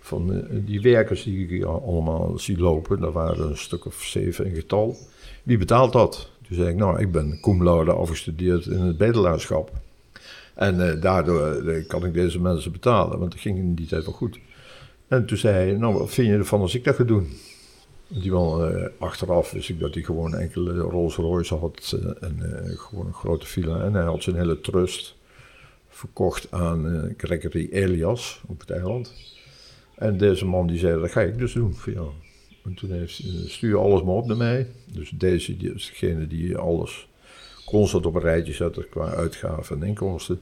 [0.00, 4.44] van uh, die werkers die ik allemaal zie lopen, dat waren een stuk of zeven
[4.44, 4.96] in getal.
[5.42, 6.30] Wie betaalt dat?
[6.46, 9.72] Toen zei ik, nou, ik ben cum laude afgestudeerd in het bedelaarschap.
[10.58, 14.04] En uh, daardoor uh, kan ik deze mensen betalen, want dat ging in die tijd
[14.04, 14.38] wel goed.
[15.08, 17.28] En toen zei hij, nou, wat vind je ervan als ik dat ga doen?
[18.08, 22.40] Die man, uh, achteraf wist ik dat hij gewoon enkele Rolls Royce had en
[22.76, 23.82] gewoon een grote villa.
[23.82, 25.16] En hij had zijn hele trust
[25.88, 29.12] verkocht aan Gregory Elias op het eiland.
[29.94, 32.08] En deze man die zei, dat ga ik dus doen voor jou.
[32.64, 34.66] En toen heeft, stuur alles maar op naar mij.
[34.92, 37.08] Dus deze die is degene die alles
[37.68, 40.40] constant op een rijtje zetten qua uitgaven en inkomsten.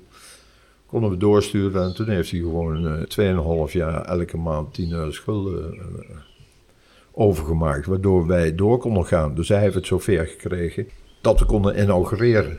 [0.86, 5.74] Konden we doorsturen en toen heeft hij gewoon uh, 2,5 jaar elke maand 10.000 schulden
[5.74, 6.16] uh,
[7.12, 7.86] overgemaakt.
[7.86, 9.34] Waardoor wij door konden gaan.
[9.34, 10.88] Dus hij heeft het zover gekregen
[11.20, 12.58] dat we konden inaugureren.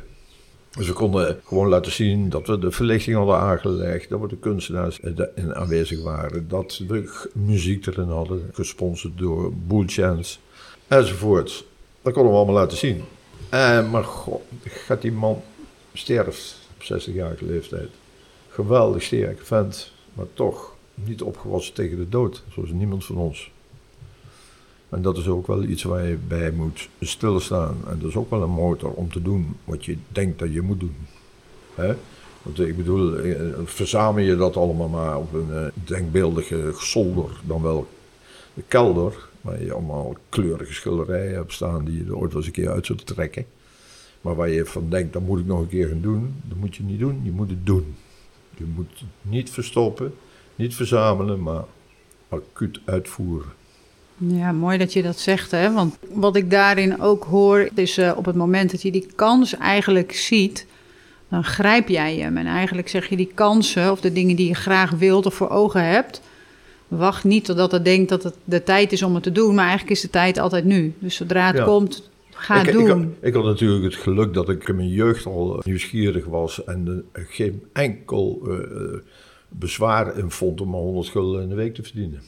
[0.78, 4.38] Dus we konden gewoon laten zien dat we de verlichting hadden aangelegd, dat we de
[4.38, 4.99] kunstenaars
[5.36, 10.38] in aanwezig waren, dat we muziek erin hadden, gesponsord door Chance
[10.88, 11.65] enzovoort.
[12.01, 13.03] Dat konden we allemaal laten zien.
[13.53, 15.41] Uh, maar god, gaat die man
[15.93, 17.89] sterft op 60-jarige leeftijd.
[18.49, 23.51] Geweldig sterk vent, maar toch niet opgewassen tegen de dood, zoals niemand van ons.
[24.89, 27.77] En dat is ook wel iets waar je bij moet stilstaan.
[27.87, 30.61] En dat is ook wel een motor om te doen wat je denkt dat je
[30.61, 30.95] moet doen.
[32.41, 37.61] Want ik bedoel, eh, verzamel je dat allemaal maar op een uh, denkbeeldige zolder, dan
[37.61, 37.87] wel
[38.53, 42.45] de kelder, waar je allemaal kleurige schilderijen hebt staan die je er ooit wel eens
[42.45, 43.45] een keer uit zult trekken.
[44.21, 46.75] Maar waar je van denkt, dat moet ik nog een keer gaan doen, dat moet
[46.75, 47.95] je niet doen, je moet het doen.
[48.57, 50.13] Je moet het niet verstoppen,
[50.55, 51.63] niet verzamelen, maar
[52.29, 53.51] acuut uitvoeren.
[54.17, 55.73] Ja, mooi dat je dat zegt, hè?
[55.73, 59.57] want wat ik daarin ook hoor, is uh, op het moment dat je die kans
[59.57, 60.65] eigenlijk ziet,
[61.29, 62.37] dan grijp jij hem.
[62.37, 65.49] En eigenlijk zeg je die kansen of de dingen die je graag wilt of voor
[65.49, 66.21] ogen hebt,
[66.88, 69.67] wacht niet totdat het denkt dat het de tijd is om het te doen, maar
[69.67, 70.93] eigenlijk is de tijd altijd nu.
[70.99, 73.01] Dus zodra het komt, ga het doen.
[73.01, 77.05] Ik, ik, had natuurlijk het geluk dat ik in mijn jeugd al nieuwsgierig was en
[77.11, 78.99] er geen enkel uh,
[79.49, 82.21] bezwaar in vond om maar 100 gulden in de week te verdienen.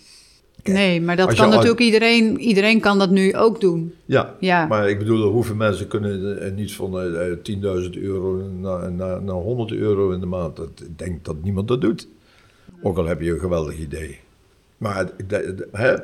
[0.63, 3.93] Nee, maar dat kan natuurlijk iedereen, iedereen kan dat nu ook doen.
[4.05, 7.35] Ja, ja, maar ik bedoel, hoeveel mensen kunnen niet van uh,
[7.83, 10.59] 10.000 euro naar, naar, naar 100 euro in de maand?
[10.59, 12.07] Ik denk dat niemand dat doet.
[12.81, 14.19] Ook al heb je een geweldig idee.
[14.79, 15.09] Maar
[15.71, 15.95] hè,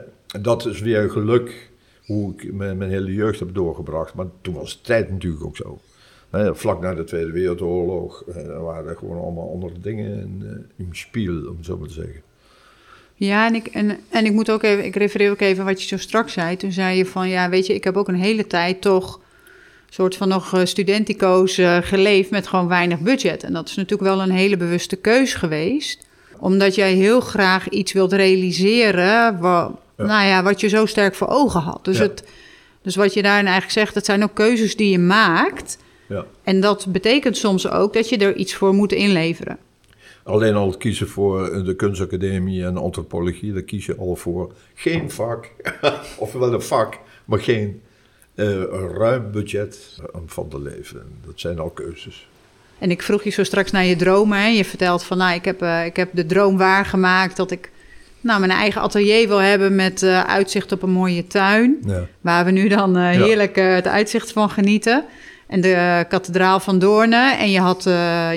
[0.42, 1.72] dat is weer geluk
[2.06, 4.14] hoe ik mijn, hele jeugd heb doorgebracht.
[4.14, 5.80] Maar toen was de tijd natuurlijk ook zo.
[6.30, 10.86] Hè, vlak na de Tweede Wereldoorlog uh, waren er gewoon allemaal andere dingen in, uh,
[10.86, 12.22] in spiel, om het zo maar te zeggen.
[13.16, 15.88] Ja, en ik, en, en ik moet ook even, ik refereer ook even wat je
[15.88, 16.58] zo straks zei.
[16.58, 19.20] Toen zei je van, ja, weet je, ik heb ook een hele tijd toch
[19.90, 23.44] soort van nog eh, studentico's uh, geleefd met gewoon weinig budget.
[23.44, 26.05] En dat is natuurlijk wel een hele bewuste keus geweest.
[26.40, 31.28] Omdat jij heel graag iets wilt realiseren wat, Nou ja, wat je zo sterk voor
[31.28, 31.86] ogen had.
[31.86, 32.24] Dus, het,
[32.82, 35.78] dus wat je daarin eigenlijk zegt, dat zijn ook keuzes die je maakt.
[36.08, 36.26] Ja.
[36.44, 39.58] En dat betekent soms ook dat je er iets voor moet inleveren.
[40.24, 45.52] Alleen al kiezen voor de kunstacademie en antropologie, daar kies je al voor geen vak,
[46.18, 47.82] of wel een vak, maar geen
[48.36, 48.64] uh,
[48.98, 51.04] ruim budget om van te leven.
[51.26, 52.28] Dat zijn al keuzes.
[52.80, 54.38] En ik vroeg je zo straks naar je dromen.
[54.38, 54.48] Hè?
[54.48, 57.72] Je vertelt van, nou, ik heb, uh, ik heb de droom waargemaakt dat ik
[58.22, 61.78] nou, mijn eigen atelier wil hebben met uh, uitzicht op een mooie tuin.
[61.86, 62.02] Ja.
[62.22, 65.06] Waar we nu dan heerlijk het uitzicht van genieten
[65.48, 67.38] en de kathedraal van Doornen.
[67.38, 67.84] En je had,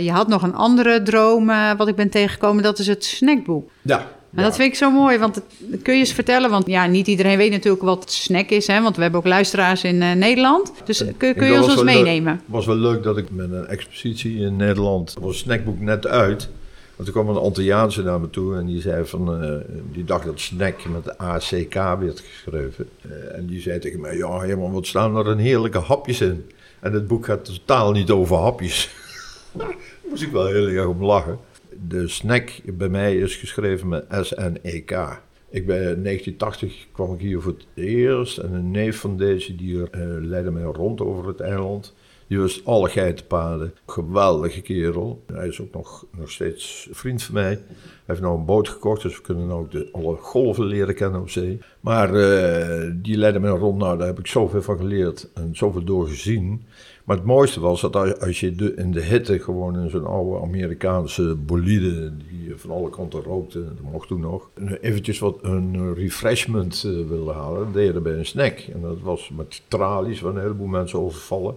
[0.01, 3.70] je had nog een andere droom, wat ik ben tegengekomen, dat is het snackboek.
[3.82, 4.07] Ja.
[4.34, 5.42] En dat vind ik zo mooi, want
[5.82, 6.50] kun je eens vertellen?
[6.50, 8.82] Want ja, niet iedereen weet natuurlijk wat snack is, hè?
[8.82, 10.72] want we hebben ook luisteraars in uh, Nederland.
[10.84, 12.32] Dus kun, kun je ons eens meenemen?
[12.32, 16.48] Het was wel leuk dat ik met een expositie in Nederland, was snackboek net uit.
[16.96, 19.56] Want toen kwam een Antilliaanse naar me toe en die zei van, eh,
[19.92, 22.88] die dacht dat snack met de ACK werd geschreven.
[23.00, 26.50] Eh, en die zei tegen mij, ja helemaal wat staan er een heerlijke hapjes in.
[26.80, 28.90] En het boek gaat totaal niet over hapjes.
[29.52, 29.74] Daar
[30.08, 31.38] moest ik wel heel erg om lachen.
[31.86, 35.22] De snack bij mij is geschreven met S-N-E-K.
[35.50, 39.54] Ik ben in 1980 kwam ik hier voor het eerst en een neef van deze
[39.54, 39.86] die uh,
[40.20, 41.94] leidde mij rond over het eiland.
[42.26, 43.74] Die was alle geitenpaden.
[43.86, 45.22] Geweldige kerel.
[45.26, 47.48] Hij is ook nog, nog steeds vriend van mij.
[47.48, 47.58] Hij
[48.06, 51.30] heeft nou een boot gekocht, dus we kunnen ook de, alle golven leren kennen op
[51.30, 51.58] zee.
[51.80, 53.78] Maar uh, die leidde mij rond.
[53.78, 56.66] Nou, daar heb ik zoveel van geleerd en zoveel door gezien.
[57.09, 61.34] Maar het mooiste was dat als je in de hitte gewoon in zo'n oude Amerikaanse
[61.34, 64.50] bolide, die van alle kanten rookte, dat mocht toen nog,
[64.80, 68.59] eventjes wat een refreshment uh, wilde halen, je bij een snack.
[68.59, 71.54] En dat was met tralies, waar een heleboel mensen overvallen.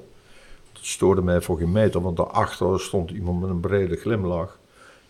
[0.74, 4.60] Dat stoorde mij voor geen meter, want daarachter stond iemand met een brede glimlach,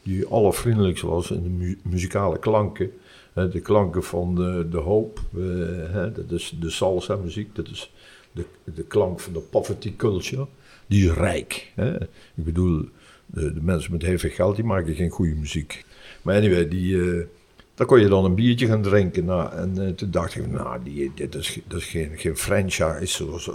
[0.04, 2.92] die allervriendelijkst was in de mu muzikale klanken.
[3.34, 7.92] De klanken van de, de hoop, uh, dat is de salsa muziek, dat is
[8.32, 10.48] de, de klank van de poverty culture,
[10.88, 11.72] die is rijk.
[11.76, 12.02] Hè?
[12.02, 12.86] Ik bedoel,
[13.26, 15.86] de, de, mensen met heel veel geld, die maken geen goede muziek.
[16.22, 17.26] Maar anyway, die, uh,
[17.74, 19.26] daar kon je dan een biertje gaan drinken.
[19.26, 23.06] Nou, en uh, toen dacht ik, nou, die, dit is, dat is geen, geen franchise
[23.06, 23.54] zoals uh,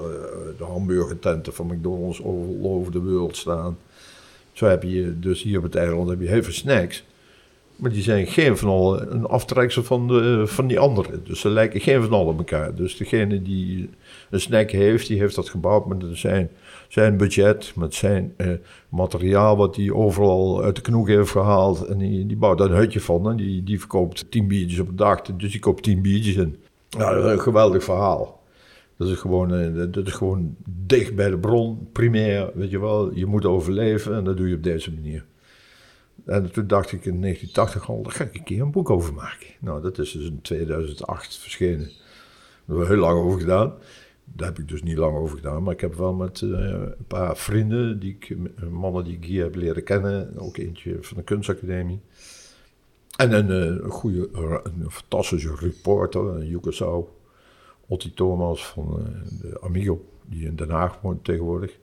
[0.58, 2.20] de hamburgertenten van McDonald's
[2.62, 3.78] over de wereld staan.
[4.52, 7.04] Zo heb je dus hier op het eiland heb je heel veel snacks.
[7.76, 11.22] Maar die zijn geen van allen een aftreksel van, de, van die andere.
[11.22, 12.74] Dus ze lijken geen van allen op elkaar.
[12.74, 13.90] Dus degene die
[14.30, 16.50] een snack heeft, die heeft dat gebouwd met zijn,
[16.88, 18.50] zijn budget, met zijn eh,
[18.88, 21.86] materiaal wat hij overal uit de knoeg heeft gehaald.
[21.86, 23.30] En die, die bouwt daar een hutje van.
[23.30, 25.22] En die, die verkoopt tien biertjes op een dag.
[25.22, 26.56] Dus die koopt tien biertjes in.
[26.88, 28.36] Ja, dat is een geweldig verhaal.
[28.96, 33.14] Dat is, gewoon, uh, dat is gewoon dicht bij de bron, primair, weet je wel.
[33.14, 35.24] Je moet overleven en dat doe je op deze manier.
[36.24, 39.14] En toen dacht ik in 1980 al, daar ga ik een keer een boek over
[39.14, 39.46] maken.
[39.60, 41.78] Nou, dat is dus in 2008 verschenen.
[41.78, 43.72] Daar hebben we heel lang over gedaan.
[44.32, 46.94] Daar heb ik dus niet lang over gedaan, maar ik heb wel met uh, een
[47.06, 48.36] paar vrienden, die ik,
[48.70, 52.00] mannen die ik hier heb leren kennen, ook eentje van de kunstacademie.
[53.16, 57.04] En een, een goede, een fantastische reporter, Yugoslav,
[57.86, 59.06] Otti Thomas van
[59.40, 61.78] de Amigo, die in Den Haag woont tegenwoordig.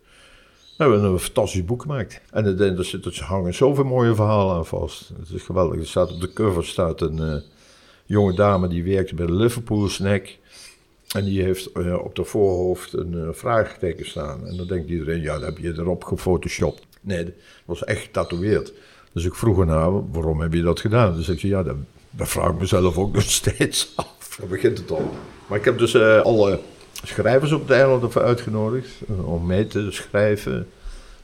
[0.78, 2.22] We hebben een fantastisch boek gemaakt.
[2.32, 5.12] En er, zit, er hangen zoveel mooie verhalen aan vast.
[5.20, 5.80] Het is geweldig.
[5.80, 7.44] Er staat op de cover staat een
[8.06, 10.38] jonge dame die werkt bij de Liverpool Snack.
[11.14, 14.48] En die heeft uh, op de voorhoofd een uh, vraagteken staan.
[14.48, 16.86] En dan denkt iedereen, ja, dat heb je erop gefotoshopt.
[17.02, 17.34] Nee, dat
[17.66, 18.74] was echt getatoeëerd.
[19.12, 21.16] Dus ik vroeg haar, waarom heb je dat gedaan?
[21.16, 21.76] Dus ik zei, ja, dat,
[22.30, 24.38] vraag ik mezelf ook nog steeds af.
[24.40, 25.12] Dan begint het al.
[25.48, 26.60] Maar ik heb dus alle
[27.04, 28.90] schrijvers op het eiland ervoor uitgenodigd
[29.26, 30.68] om mee te schrijven.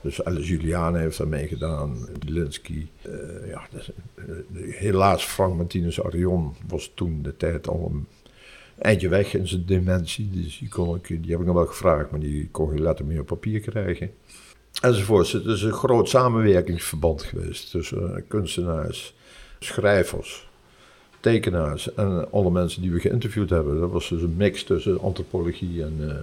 [0.02, 2.88] Dus Alice Juliane heeft daar meegedaan, Linsky.
[3.08, 3.14] Uh,
[3.48, 3.62] ja,
[4.54, 8.08] helaas Frank Martinez Arion was toen de tijd al een
[8.82, 10.30] eindje weg in zijn dementie.
[10.32, 13.06] Dus die, kon ik, die heb ik nog wel gevraagd, maar die kon geen letter
[13.06, 14.12] meer op papier krijgen.
[14.82, 15.32] Enzovoort.
[15.32, 19.14] Het is een groot samenwerkingsverband geweest tussen kunstenaars,
[19.60, 20.48] schrijvers,
[21.20, 23.80] tekenaars en alle mensen die we geïnterviewd hebben.
[23.80, 26.14] Dat was dus een mix tussen antropologie en uh,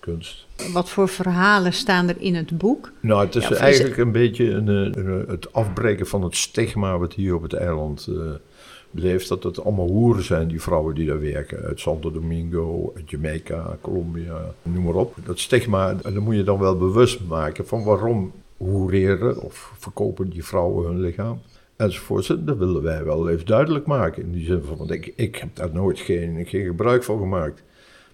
[0.00, 0.46] kunst.
[0.72, 2.92] Wat voor verhalen staan er in het boek?
[3.00, 6.98] Nou, het is ja, eigenlijk is een beetje een, een, het afbreken van het stigma
[6.98, 8.32] wat hier op het eiland uh,
[8.94, 9.28] leeft.
[9.28, 11.62] Dat het allemaal hoeren zijn, die vrouwen die daar werken.
[11.62, 15.14] Uit Santo Domingo, uit Jamaica, Colombia, noem maar op.
[15.24, 20.30] Dat stigma, en dan moet je dan wel bewust maken van waarom hoereren of verkopen
[20.30, 21.40] die vrouwen hun lichaam
[21.76, 22.46] enzovoort.
[22.46, 24.22] Dat willen wij wel even duidelijk maken.
[24.22, 27.62] In die zin van, want ik, ik heb daar nooit geen, geen gebruik van gemaakt.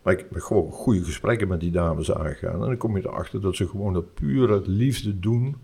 [0.02, 2.52] Maar ik heb gewoon goede gesprekken met die dames aangegaan.
[2.52, 5.56] En dan kom je erachter dat ze gewoon dat pure liefde doen.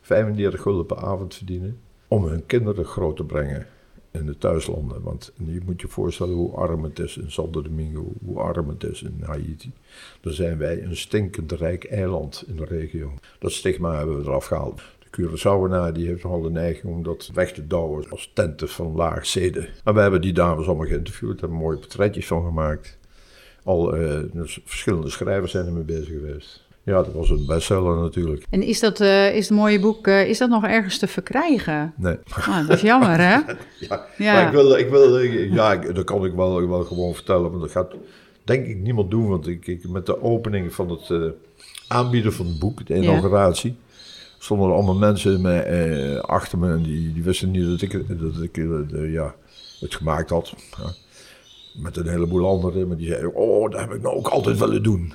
[0.00, 1.78] 35 gulden per avond verdienen.
[2.08, 3.66] Om hun kinderen groot te brengen
[4.12, 5.02] in de thuislanden.
[5.02, 8.12] Want je moet je voorstellen hoe arm het is in Santo Domingo.
[8.24, 9.72] Hoe arm het is in Haiti.
[10.20, 13.12] Dan zijn wij een stinkend rijk eiland in de regio.
[13.38, 14.82] Dat stigma hebben we eraf gehaald.
[15.20, 19.26] Curaçaoenaar die heeft nogal de neiging om dat weg te douwen als tenten van laag
[19.26, 19.68] zeden.
[19.84, 22.98] Maar we hebben die dames allemaal geïnterviewd, hebben mooie portretjes van gemaakt.
[23.64, 26.61] Al uh, dus verschillende schrijvers zijn ermee bezig geweest.
[26.84, 28.46] Ja, dat was een bestseller natuurlijk.
[28.50, 31.94] En is dat, uh, is het mooie boek, uh, is dat nog ergens te verkrijgen?
[31.96, 32.16] Nee.
[32.30, 33.38] Ah, dat is jammer, hè?
[33.88, 37.50] ja, ja, maar ik wil, ik wil ja, dat kan ik wel, wel gewoon vertellen,
[37.50, 37.94] want dat gaat
[38.44, 39.28] denk ik niemand doen.
[39.28, 41.34] Want ik, ik met de opening van het
[41.88, 43.70] aanbieden van het boek, de inauguratie...
[43.70, 43.90] Ja
[44.42, 48.42] stonden er allemaal mensen eh, achter me en die, die wisten niet dat ik, dat
[48.42, 49.34] ik uh, ja,
[49.80, 50.54] het gemaakt had.
[50.78, 50.92] Ja.
[51.74, 54.82] Met een heleboel anderen, maar die zeiden, oh, dat heb ik nou ook altijd willen
[54.82, 55.12] doen.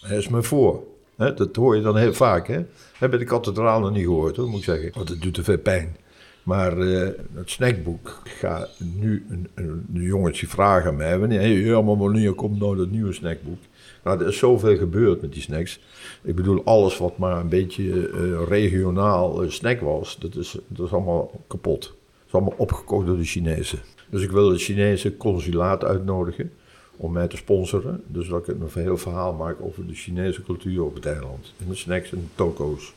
[0.00, 0.82] Hij is me voor.
[1.16, 2.48] Dat hoor je dan heel vaak.
[2.48, 2.64] Hè?
[2.98, 4.90] Heb bij de kathedraal nog niet gehoord, hoor, moet ik zeggen.
[4.94, 5.96] Want het doet te veel pijn.
[6.42, 11.96] Maar uh, het snackboek ga nu een, een, jongetje vragen aan mij: wanneer, ja, maar
[11.96, 13.58] wanneer komt nou dat nieuwe snackboek?
[14.04, 15.80] Nou, er is zoveel gebeurd met die snacks.
[16.22, 20.86] Ik bedoel, alles wat maar een beetje uh, regionaal uh, snack was, dat is, dat
[20.86, 21.80] is allemaal kapot.
[21.80, 23.78] Dat is allemaal opgekocht door de Chinezen.
[24.10, 26.52] Dus ik wil het Chinese consulaat uitnodigen
[27.00, 28.02] om mij te sponsoren.
[28.06, 31.52] Dus dat ik een heel verhaal maak over de Chinese cultuur op het eiland.
[31.58, 32.92] En de snacks en de toko's.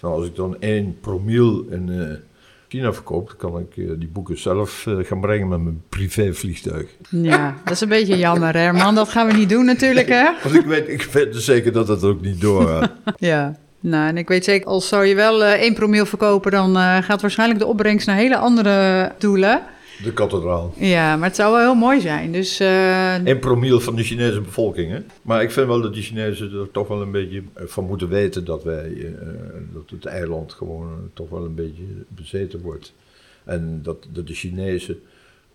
[0.00, 2.12] Nou, als ik dan één promiel in uh,
[2.68, 6.86] China verkoop, dan kan ik uh, die boeken zelf uh, gaan brengen met mijn privévliegtuig.
[7.10, 8.94] Ja, dat is een beetje jammer, Herman.
[8.94, 10.30] Dat gaan we niet doen natuurlijk, hè?
[10.42, 12.90] Want ik weet, ik weet dus zeker dat het ook niet doorgaat.
[13.16, 13.56] ja.
[13.80, 17.60] Nou, en ik weet zeker, als zou je wel één promiel verkopen, dan gaat waarschijnlijk
[17.60, 19.62] de opbrengst naar hele andere doelen.
[20.02, 20.74] De kathedraal.
[20.76, 22.32] Ja, maar het zou wel heel mooi zijn.
[22.32, 23.38] Dus, uh...
[23.40, 24.90] Promiel van de Chinese bevolking.
[24.90, 24.98] Hè?
[25.22, 28.44] Maar ik vind wel dat die Chinezen er toch wel een beetje van moeten weten
[28.44, 29.12] dat wij, uh,
[29.72, 32.92] dat het eiland gewoon toch wel een beetje bezeten wordt.
[33.44, 35.00] En dat, dat de Chinezen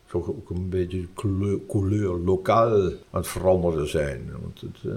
[0.07, 4.31] toch ook een beetje couleur, couleur lokaal aan het veranderen zijn.
[4.41, 4.93] Want het,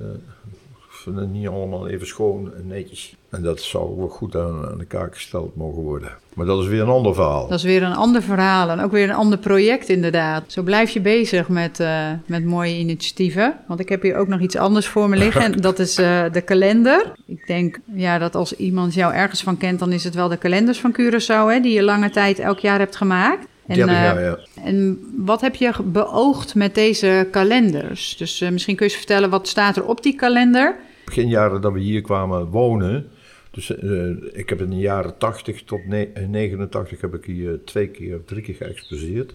[1.05, 3.17] het niet allemaal even schoon en netjes.
[3.31, 6.11] En dat zou wel goed aan, aan de kaak gesteld mogen worden.
[6.35, 7.49] Maar dat is weer een ander verhaal.
[7.49, 10.45] Dat is weer een ander verhaal en ook weer een ander project inderdaad.
[10.47, 13.55] Zo blijf je bezig met, uh, met mooie initiatieven.
[13.67, 16.25] Want ik heb hier ook nog iets anders voor me liggen en dat is uh,
[16.33, 17.13] de kalender.
[17.27, 20.37] Ik denk ja, dat als iemand jou ergens van kent, dan is het wel de
[20.37, 21.53] kalenders van Curaçao...
[21.53, 23.47] Hè, die je lange tijd elk jaar hebt gemaakt.
[23.67, 24.39] En, jaar, ja.
[24.65, 28.17] en wat heb je beoogd met deze kalenders?
[28.17, 30.77] Dus misschien kun je eens vertellen, wat staat er op die kalender?
[31.05, 33.11] Begin jaren dat we hier kwamen wonen
[33.53, 38.25] dus uh, ik heb in de jaren 80 tot 89 heb ik hier twee keer,
[38.25, 39.35] drie keer geëxposeerd.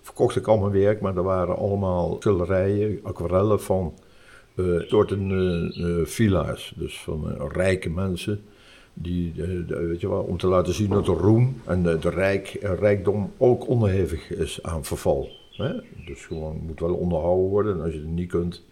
[0.00, 3.94] Verkocht ik al mijn werk, maar er waren allemaal schilderijen, aquarellen van
[4.54, 6.72] uh, soorten uh, villa's.
[6.76, 8.40] Dus van rijke mensen.
[8.94, 9.32] Die,
[9.66, 13.32] weet je wel, om te laten zien dat de roem en de, de rijk, rijkdom
[13.36, 15.28] ook onderhevig is aan verval.
[15.52, 15.72] Hè?
[16.06, 17.74] Dus gewoon moet wel onderhouden worden.
[17.74, 18.64] En als je het niet kunt,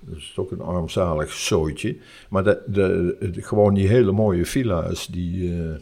[0.00, 1.96] dat is toch een armzalig zooitje.
[2.28, 5.74] Maar de, gewoon die hele mooie villa's die uh,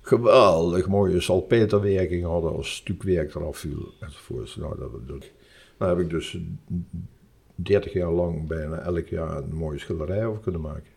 [0.00, 3.92] geweldig mooie salpeterwerking hadden als stukwerk eraf viel.
[4.00, 4.56] Enzovoort.
[4.56, 6.38] Nou, dat, dat, heb ik dus
[7.54, 10.96] 30 jaar lang bijna elk jaar een mooie schilderij over kunnen maken.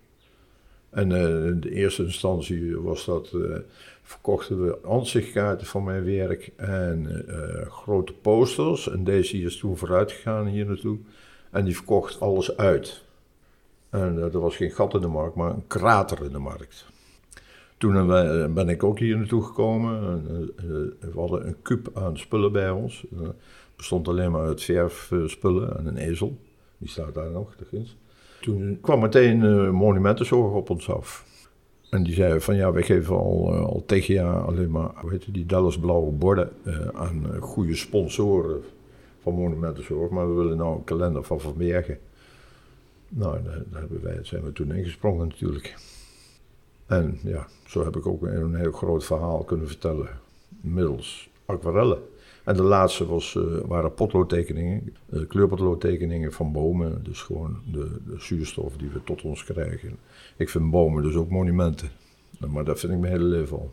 [0.90, 3.56] En uh, in de eerste instantie was dat, uh,
[4.04, 7.26] verkochten we ansichtkaarten van mijn werk en
[7.70, 8.90] grote posters.
[8.90, 10.98] En deze is toen vooruit gegaan hier naartoe.
[11.52, 13.04] En die verkocht alles uit.
[13.90, 16.86] En uh, er was geen gat in de markt, maar een krater in de markt.
[17.78, 20.24] Toen uh, ben ik ook hier naartoe gekomen.
[20.56, 23.06] Uh, we hadden een kuub aan spullen bij ons.
[23.16, 23.36] Het
[23.76, 26.38] bestond alleen maar uit verfspullen en een ezel.
[26.78, 27.98] Die staat daar nog, ginds.
[28.42, 31.26] Toen kwam meteen uh, Monumentenzorg op ons af.
[31.90, 35.34] En die zeiden van ja, wij geven al, al tegen jaar alleen maar, hoe heet
[35.34, 36.52] die Dallas blauwe borden
[36.94, 38.64] aan goede sponsoren
[39.22, 42.00] van Monumentenzorg, maar we willen nou een kalender van Van Bergen.
[43.10, 45.76] Nou, daar, hebben wij, zijn we toen ingesprongen natuurlijk.
[46.86, 50.10] En ja, zo heb ik ook een, heel groot verhaal kunnen vertellen,
[50.62, 52.00] middels aquarellen.
[52.44, 57.04] En de laatste was, uh, waren potloodtekeningen, uh, kleurpotloodtekeningen van bomen.
[57.04, 59.98] Dus gewoon de, de, zuurstof die we tot ons krijgen.
[60.38, 61.90] Ik vind bomen dus ook monumenten.
[62.48, 63.72] Maar dat vind ik mijn hele leven al.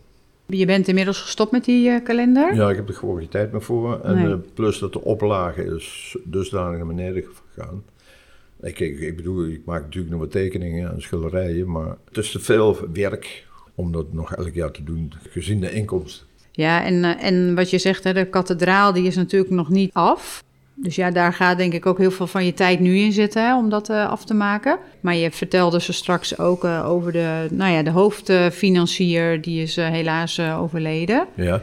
[0.50, 2.54] Je bent inmiddels gestopt met die uh, kalender?
[2.54, 4.00] Ja, ik heb er gewoon geen tijd meer voor.
[4.00, 4.26] En nee.
[4.26, 7.24] uh, plus dat de oplage is dusdanig naar beneden
[7.54, 7.82] gegaan.
[8.60, 12.30] Ik, ik, ik, bedoel, ik maak natuurlijk nog wat tekeningen en schilderijen, maar het is
[12.30, 16.26] te veel werk om dat nog elk jaar te doen, gezien de inkomsten.
[16.52, 19.92] Ja, en, uh, en wat je zegt, hè, de kathedraal die is natuurlijk nog niet
[19.92, 20.44] af.
[20.80, 23.42] Dus ja, daar gaat denk ik ook heel veel van je tijd nu in zitten
[23.42, 24.78] hè, om dat uh, af te maken.
[25.00, 29.78] Maar je vertelde ze straks ook uh, over de, nou ja, de hoofdfinancier, die is
[29.78, 31.26] uh, helaas overleden.
[31.34, 31.60] Ja.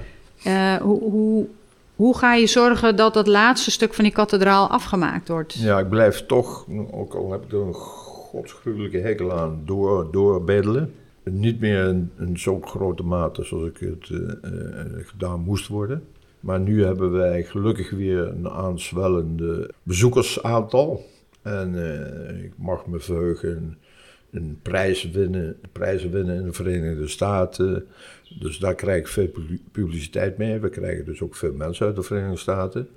[0.82, 1.48] hoe, hoe,
[1.96, 5.54] hoe ga je zorgen dat dat laatste stuk van die kathedraal afgemaakt wordt?
[5.54, 10.94] Ja, ik blijf toch, ook al heb ik er een godsgruwelijke hekel aan, door, doorbedelen.
[11.24, 14.10] Niet meer in, in zo'n grote mate zoals ik het
[15.08, 16.04] gedaan moest worden.
[16.46, 21.06] Maar nu hebben wij gelukkig weer een aanswellende bezoekersaantal.
[21.42, 23.78] En uh, ik mag me verheugen
[24.32, 27.88] een prijs winnen, prijzen winnen in de Verenigde Staten.
[28.40, 29.30] Dus daar krijg ik veel
[29.72, 30.60] publiciteit mee.
[30.60, 32.88] We krijgen dus ook veel mensen uit de Verenigde Staten.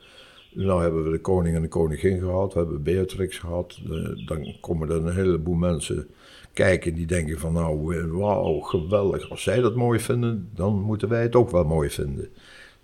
[0.53, 3.81] Nou hebben we de koning en de koningin gehad, we hebben Beatrix gehad.
[4.27, 6.09] Dan komen er een heleboel mensen
[6.53, 9.31] kijken die denken van nou, wauw, geweldig.
[9.31, 12.29] Als zij dat mooi vinden, dan moeten wij het ook wel mooi vinden.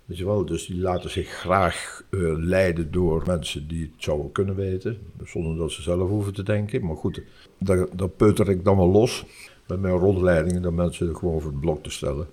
[0.05, 4.31] Weet je wel, dus die laten zich graag uh, leiden door mensen die het zouden
[4.31, 6.85] kunnen weten, zonder dat ze zelf hoeven te denken.
[6.85, 7.21] Maar goed,
[7.57, 9.25] daar, daar peuter ik dan wel los
[9.67, 12.27] met mijn rondleidingen, dat mensen gewoon voor het blok te stellen.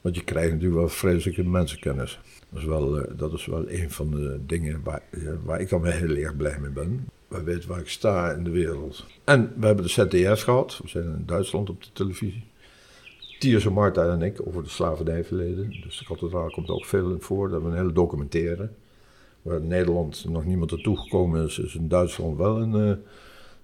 [0.00, 2.20] Want je krijgt natuurlijk wel vreselijke mensenkennis.
[2.50, 5.02] Dat is wel, eh, dat is wel een van de dingen waar,
[5.44, 7.08] waar ik dan heel erg blij mee ben.
[7.28, 9.06] Wij weten waar ik sta in de wereld.
[9.24, 10.78] En we hebben de ZDS gehad.
[10.82, 12.44] We zijn in Duitsland op de televisie.
[13.44, 15.74] Tierse Marta en ik over de slavernijverleden.
[15.82, 17.48] Dus de kathedraal komt ook veel in voor.
[17.48, 18.68] Dat we een hele documentaire.
[19.42, 22.74] Waar in Nederland nog niemand naartoe gekomen is, is in Duitsland wel een...
[22.74, 22.96] Uh,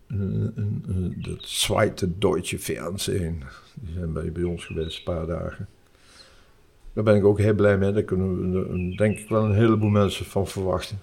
[0.06, 3.42] een, een, een het Zweite Deutsche Fernsehen.
[3.74, 5.68] Die zijn bij, bij ons geweest een paar dagen.
[6.92, 7.92] Daar ben ik ook heel blij mee.
[7.92, 10.98] Daar kunnen we denk ik wel een heleboel mensen van verwachten.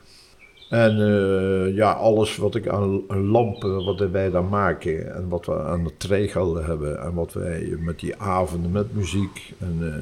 [0.69, 5.63] En uh, ja, alles wat ik aan, lampen, wat wij daar maken en wat we
[5.63, 9.95] aan de tregelden hebben en wat wij met die avonden met muziek en uh,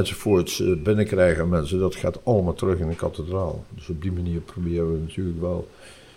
[0.00, 3.64] enzovoorts uh, binnenkrijgen mensen, dat gaat allemaal terug in de kathedraal.
[3.74, 5.68] Dus op die manier proberen we natuurlijk wel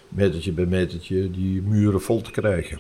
[0.10, 2.80] metertje bij metertje die muren vol te krijgen.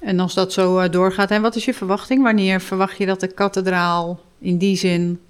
[0.00, 2.22] En als dat zo doorgaat, en wat is je verwachting?
[2.22, 5.20] Wanneer verwacht je dat de kathedraal in die zin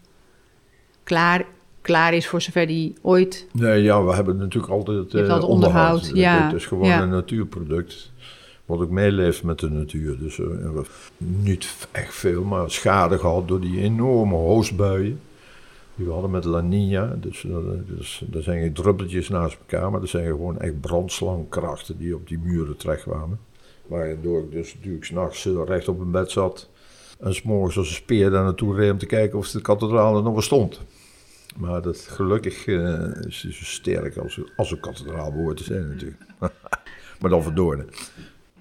[1.05, 1.47] klaar
[1.87, 3.47] klaar is voor zover die ooit.
[3.53, 5.45] Nee, ja, we hebben natuurlijk altijd uh, onderhoud.
[5.45, 6.11] onderhoud.
[6.15, 6.47] Ja.
[6.47, 8.13] Het is gewoon een natuurproduct.
[8.65, 10.19] Wat ook meeleeft met de natuur.
[10.19, 10.47] Dus uh,
[11.17, 15.21] niet echt veel, maar schade gehad door die enorme hoosbuien.
[15.95, 17.17] Die we hadden met La Nina.
[17.21, 17.57] Dus, uh,
[17.97, 22.29] dus er zijn geen druppeltjes naast elkaar, maar er zijn gewoon echt brandslangkrachten die op
[22.29, 23.39] die muren terechtkwamen.
[23.87, 26.69] Waardoor ik dus natuurlijk s'nachts recht op een bed zat.
[27.21, 30.23] En s'morgens als een speer daar naartoe reed om te kijken of de kathedraal er
[30.23, 30.81] nog bestond.
[31.57, 36.23] Maar dat gelukkig uh, is zo sterk als, als een kathedraal behoort te zijn natuurlijk.
[37.21, 37.85] maar dan voor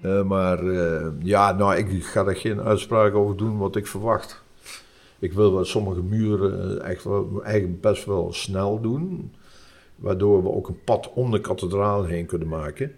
[0.02, 4.42] Uh, maar uh, ja, nou, ik ga er geen uitspraak over doen wat ik verwacht.
[5.18, 9.32] Ik wil wel sommige muren echt wel, eigenlijk best wel snel doen.
[9.96, 12.92] Waardoor we ook een pad om de kathedraal heen kunnen maken.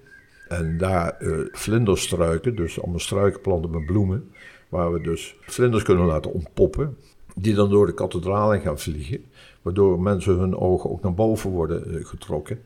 [0.48, 1.16] En daar
[1.52, 4.30] vlinderstruiken, dus allemaal struikenplanten met bloemen.
[4.68, 6.96] Waar we dus vlinders kunnen laten ontpoppen.
[7.34, 9.24] Die dan door de kathedraal gaan vliegen.
[9.68, 12.60] Waardoor mensen hun ogen ook naar boven worden eh, getrokken.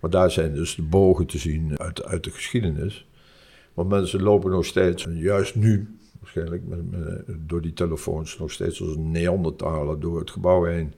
[0.00, 3.06] Maar daar zijn dus de bogen te zien uit, uit de geschiedenis.
[3.74, 8.82] Want mensen lopen nog steeds, juist nu, waarschijnlijk met, met, door die telefoons, nog steeds
[8.82, 10.92] als Neandertaler door het gebouw heen.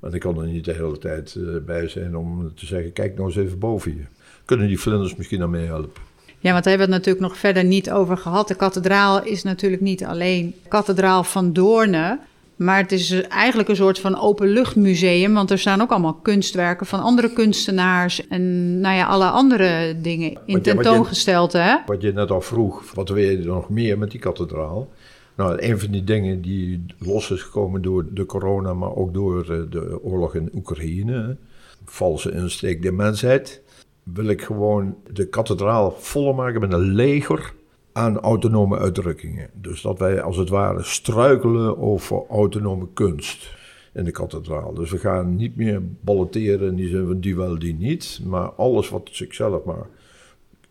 [0.00, 3.16] En ik kan er niet de hele tijd uh, bij zijn om te zeggen: kijk
[3.16, 4.04] nou eens even boven je.
[4.44, 6.02] Kunnen die vlinders misschien aan meehelpen?
[6.38, 8.48] Ja, want daar hebben we het natuurlijk nog verder niet over gehad.
[8.48, 12.20] De kathedraal is natuurlijk niet alleen kathedraal van Doornen.
[12.56, 17.00] Maar het is eigenlijk een soort van openluchtmuseum, want er staan ook allemaal kunstwerken van
[17.00, 21.52] andere kunstenaars en nou ja, alle andere dingen in tentoongesteld.
[21.52, 21.76] Wat je, hè?
[21.86, 24.88] wat je net al vroeg, wat wil je nog meer met die kathedraal?
[25.36, 29.40] Nou, een van die dingen die los is gekomen door de corona, maar ook door
[29.40, 31.36] eh, de oorlog in Oekraïne,
[31.84, 33.62] valse insteek der mensheid,
[34.02, 37.52] wil ik gewoon de kathedraal voller maken met een leger
[37.96, 39.50] aan autonome uitdrukkingen.
[39.54, 43.54] Dus dat wij als het ware struikelen over autonome kunst
[43.92, 44.74] in de kathedraal.
[44.74, 48.20] Dus we gaan niet meer ballotteren die zin van die wel, die niet.
[48.24, 49.86] Maar alles wat zichzelf maar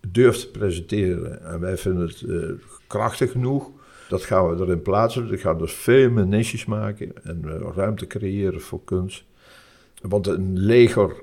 [0.07, 2.49] durft te presenteren en wij vinden het uh,
[2.87, 3.69] krachtig genoeg,
[4.09, 5.29] dat gaan we erin plaatsen.
[5.29, 9.23] We gaan dus veel meer niches maken en uh, ruimte creëren voor kunst.
[10.01, 11.13] Want een leger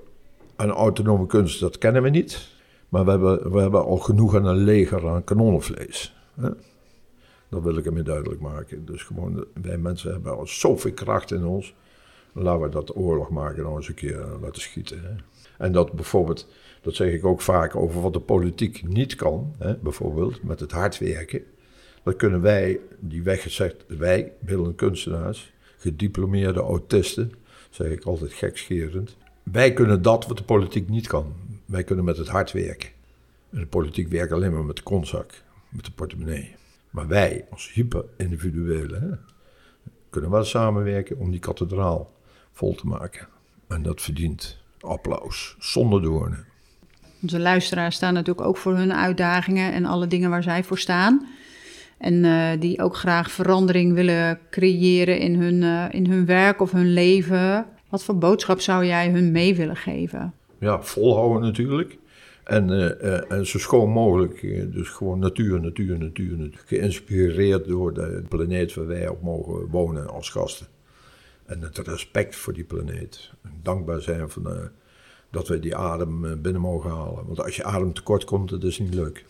[0.56, 2.51] aan autonome kunst, dat kennen we niet.
[2.92, 6.14] Maar we hebben, we hebben al genoeg aan een leger aan kanonnenvlees.
[6.34, 6.48] Hè?
[7.48, 8.84] Dat wil ik ermee duidelijk maken.
[8.84, 11.74] Dus gewoon, wij mensen hebben al zoveel kracht in ons.
[12.32, 15.00] Laten we dat oorlog maken nou eens een keer laten schieten.
[15.02, 15.14] Hè?
[15.64, 16.48] En dat bijvoorbeeld,
[16.82, 19.54] dat zeg ik ook vaak over wat de politiek niet kan.
[19.58, 19.76] Hè?
[19.76, 21.42] Bijvoorbeeld met het hard werken.
[22.02, 27.32] Dat kunnen wij, die weggezegd, wij, beeldende kunstenaars, gediplomeerde autisten,
[27.70, 29.16] zeg ik altijd gekscherend.
[29.42, 31.32] Wij kunnen dat wat de politiek niet kan.
[31.72, 32.88] Wij kunnen met het hart werken.
[33.50, 36.54] En de politiek werkt alleen maar met de konzak, met de portemonnee.
[36.90, 39.20] Maar wij, als hyper-individuelen,
[40.10, 42.10] kunnen wel samenwerken om die kathedraal
[42.52, 43.28] vol te maken.
[43.68, 46.44] En dat verdient applaus, zonder doornen.
[47.22, 51.26] Onze luisteraars staan natuurlijk ook voor hun uitdagingen en alle dingen waar zij voor staan.
[51.98, 56.72] En uh, die ook graag verandering willen creëren in hun, uh, in hun werk of
[56.72, 57.66] hun leven.
[57.88, 60.34] Wat voor boodschap zou jij hun mee willen geven?
[60.62, 61.98] Ja, volhouden natuurlijk.
[62.44, 66.50] En, uh, en zo schoon mogelijk, eh, dus gewoon natuur, natuur, natuur.
[66.66, 70.66] Geïnspireerd door de planeet waar wij op mogen wonen als gasten.
[71.46, 73.30] En het respect voor die planeet.
[73.62, 74.70] dankbaar zijn van,
[75.30, 77.26] dat we die adem binnen mogen halen.
[77.26, 79.24] Want als je adem tekort komt, dat is niet leuk.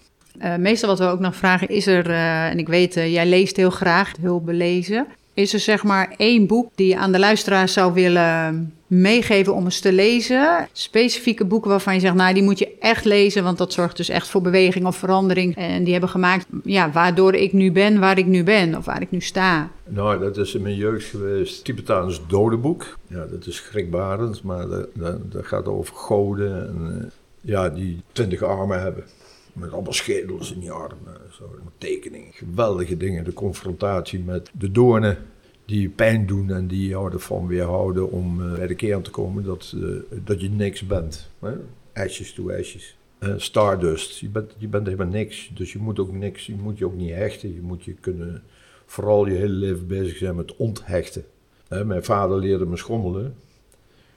[0.59, 2.11] meestal wat we ook nog vragen is er,
[2.51, 5.07] en ik weet, jij leest heel graag, heel belezen.
[5.35, 9.65] Is er zeg maar één boek die je aan de luisteraar zou willen meegeven om
[9.65, 10.69] eens te lezen?
[10.73, 14.09] Specifieke boeken waarvan je zegt, nou, die moet je echt lezen, want dat zorgt dus
[14.09, 15.57] echt voor beweging of verandering.
[15.57, 19.03] En die hebben gemaakt, ja, waardoor ik nu ben waar ik nu ben of waar
[19.03, 19.71] ik nu sta.
[19.89, 21.65] Nou, dat is in mijn jeugd geweest.
[21.65, 22.99] Tibetaans dodenboek.
[23.07, 24.89] Ja, dat is schrikbarend, maar dat,
[25.33, 29.05] dat, gaat over goden en, uh, ja, die twintig armen hebben.
[29.53, 31.45] Met allemaal schedels in die armen, zo,
[31.79, 32.33] tekeningen.
[32.33, 35.19] Geweldige dingen, de confrontatie met de doornen
[35.73, 39.45] die pijn doen en die jou ervan weerhouden om uh, bij de kern te komen
[39.45, 41.31] dat, uh, dat je niks bent.
[41.39, 41.53] Hè?
[41.93, 42.97] Ashes to ashes.
[43.21, 44.19] Uh, stardust.
[44.19, 45.51] Je bent, je bent helemaal niks.
[45.55, 47.55] Dus je moet ook niks, je moet je ook niet hechten.
[47.55, 48.43] Je moet je kunnen
[48.87, 51.25] vooral je hele leven bezig zijn met onthechten.
[51.69, 53.35] mijn vader leerde me schommelen.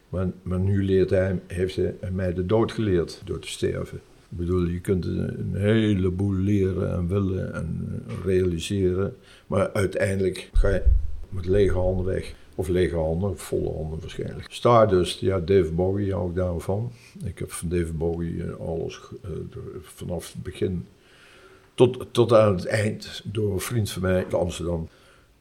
[0.10, 3.98] Maar, maar nu leert hij, heeft hij mij de dood geleerd door te sterven.
[4.30, 7.88] Ik bedoel, je kunt een heleboel leren en willen en
[8.24, 9.16] realiseren.
[9.48, 10.82] Maar uiteindelijk ga je
[11.36, 12.34] met lege handen weg.
[12.56, 14.46] Of lege handen, volle handen waarschijnlijk.
[14.50, 16.92] Stardust, ja, Dave Bowie hou ik daarvan.
[17.24, 19.32] Ik heb van Dave Bowie alles uh,
[19.82, 20.88] vanaf het begin
[21.74, 24.88] tot, tot aan het eind door een vriend van mij in Amsterdam.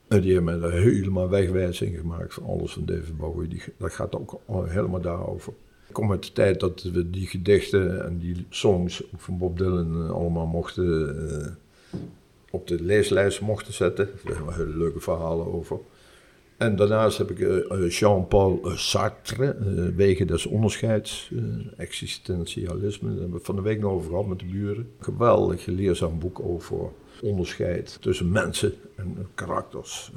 [0.09, 3.63] En die heeft mij helemaal wegwijzing gemaakt van alles van David Bowie.
[3.79, 5.53] Dat gaat ook helemaal daarover.
[5.89, 10.11] Ik kom uit de tijd dat we die gedichten en die songs van Bob Dylan
[10.11, 11.59] allemaal mochten
[12.55, 14.11] op de leeslijst mochten zetten.
[14.25, 15.79] Daar hebben hele leuke verhalen over.
[16.57, 21.31] En daarnaast heb ik uh, Jean-Paul Sartre, uh, Wegen des Onderscheids,
[21.77, 23.09] existentialisme.
[23.09, 24.89] Daar hebben we van de week nog over gehad met de buren.
[24.99, 26.91] Geweldig leerzaam boek over
[27.23, 30.13] onderscheid tussen mensen en karakters.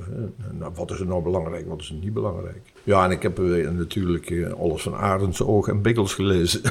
[0.52, 2.74] Nou, wat is er nou belangrijk, wat is er niet belangrijk?
[2.84, 3.38] Ja, en ik heb
[3.72, 6.62] natuurlijk alles van Arends Oog en Biggels gelezen.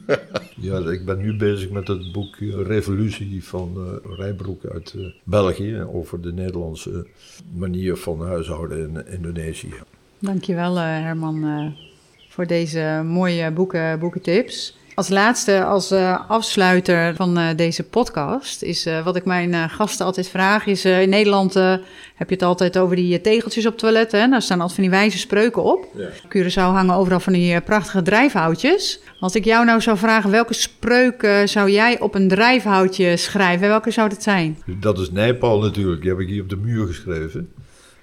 [0.56, 4.94] ja, ik ben nu bezig met het boek Revolutie van Rijbroek uit
[5.24, 7.06] België over de Nederlandse
[7.52, 9.74] manier van huishouden in Indonesië.
[10.18, 11.74] Dankjewel Herman
[12.28, 14.76] voor deze mooie boeken, boekentips.
[14.94, 20.06] Als laatste, als uh, afsluiter van uh, deze podcast, is uh, wat ik mijn gasten
[20.06, 24.20] altijd vraag: is in Nederland heb je het altijd over die tegeltjes op toiletten.
[24.20, 24.28] Hè?
[24.28, 25.86] Daar staan altijd van die wijze spreuken op.
[25.94, 26.08] Ja.
[26.08, 29.00] Curaçao hangen overal van die prachtige drijfhoutjes.
[29.20, 33.68] Als ik jou nou zou vragen, welke spreuken zou jij op een drijfhoutje schrijven?
[33.68, 34.58] Welke zou dat zijn?
[34.66, 37.48] Dat is Nijpaal natuurlijk, die heb ik hier op de muur geschreven.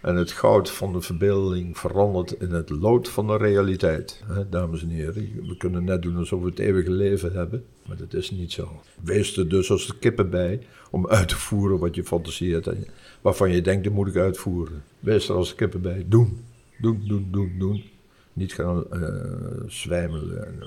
[0.02, 4.24] En het goud van de verbeelding verandert in het lood van de realiteit.
[4.50, 8.14] Dames en heren, we kunnen net doen alsof we het eeuwige leven hebben, maar dat
[8.14, 8.82] is niet zo.
[9.04, 12.88] Wees er dus als de kippen bij om uit te voeren wat je fantaseert en
[13.22, 14.84] waarvan je denkt, dat moet ik uitvoeren.
[15.00, 16.06] Wees er als de kippen bij.
[16.08, 16.46] Doen,
[16.80, 17.84] doen, doen, doen, doen.
[18.34, 19.10] Niet gaan uh,
[19.68, 20.64] zwijmelen en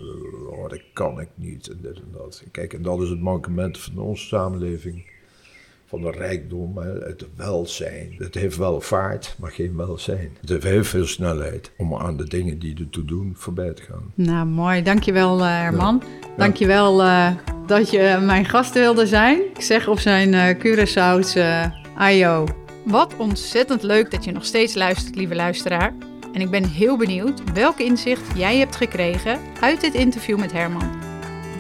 [0.49, 2.45] oh, dat kan ik niet en dit en dat.
[2.51, 5.05] Kijk, en dat is het mankement van onze samenleving
[6.01, 8.15] van de rijkdom, het welzijn.
[8.19, 10.37] Het heeft wel vaart, maar geen welzijn.
[10.41, 14.13] Het heeft heel veel snelheid om aan de dingen die ertoe doen voorbij te gaan.
[14.15, 14.83] Nou, mooi.
[14.83, 16.03] Dankjewel uh, Herman.
[16.03, 16.29] Ja.
[16.37, 17.31] Dankjewel uh,
[17.67, 19.39] dat je mijn gast wilde zijn.
[19.55, 21.37] Ik zeg op zijn uh, Curaçao's
[21.97, 22.47] Ayo.
[22.85, 25.95] Wat ontzettend leuk dat je nog steeds luistert, lieve luisteraar.
[26.33, 30.91] En ik ben heel benieuwd welk inzicht jij hebt gekregen uit dit interview met Herman.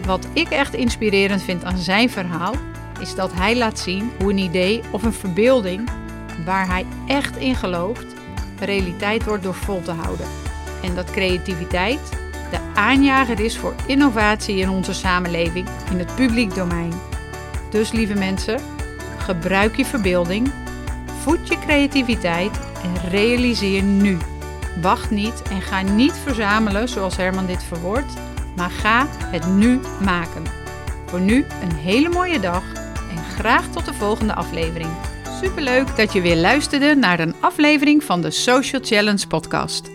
[0.07, 2.55] Wat ik echt inspirerend vind aan zijn verhaal
[3.05, 5.91] is dat hij laat zien hoe een idee of een verbeelding
[6.45, 8.07] waar hij echt in gelooft,
[8.59, 10.27] realiteit wordt door vol te houden.
[10.83, 12.01] En dat creativiteit
[12.51, 16.93] de aanjager is voor innovatie in onze samenleving in het publiek domein.
[17.71, 18.61] Dus lieve mensen,
[19.19, 20.53] gebruik je verbeelding,
[21.21, 24.19] voed je creativiteit en realiseer nu.
[24.83, 28.15] Wacht niet en ga niet verzamelen zoals Herman dit verwoordt,
[28.57, 30.43] maar ga het nu maken.
[31.07, 32.74] Voor nu een hele mooie dag
[33.35, 34.91] graag tot de volgende aflevering.
[35.43, 39.91] Superleuk dat je weer luisterde naar een aflevering van de Social Challenge podcast.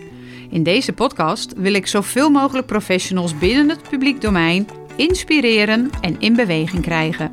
[0.50, 6.34] In deze podcast wil ik zoveel mogelijk professionals binnen het publiek domein inspireren en in
[6.34, 7.32] beweging krijgen.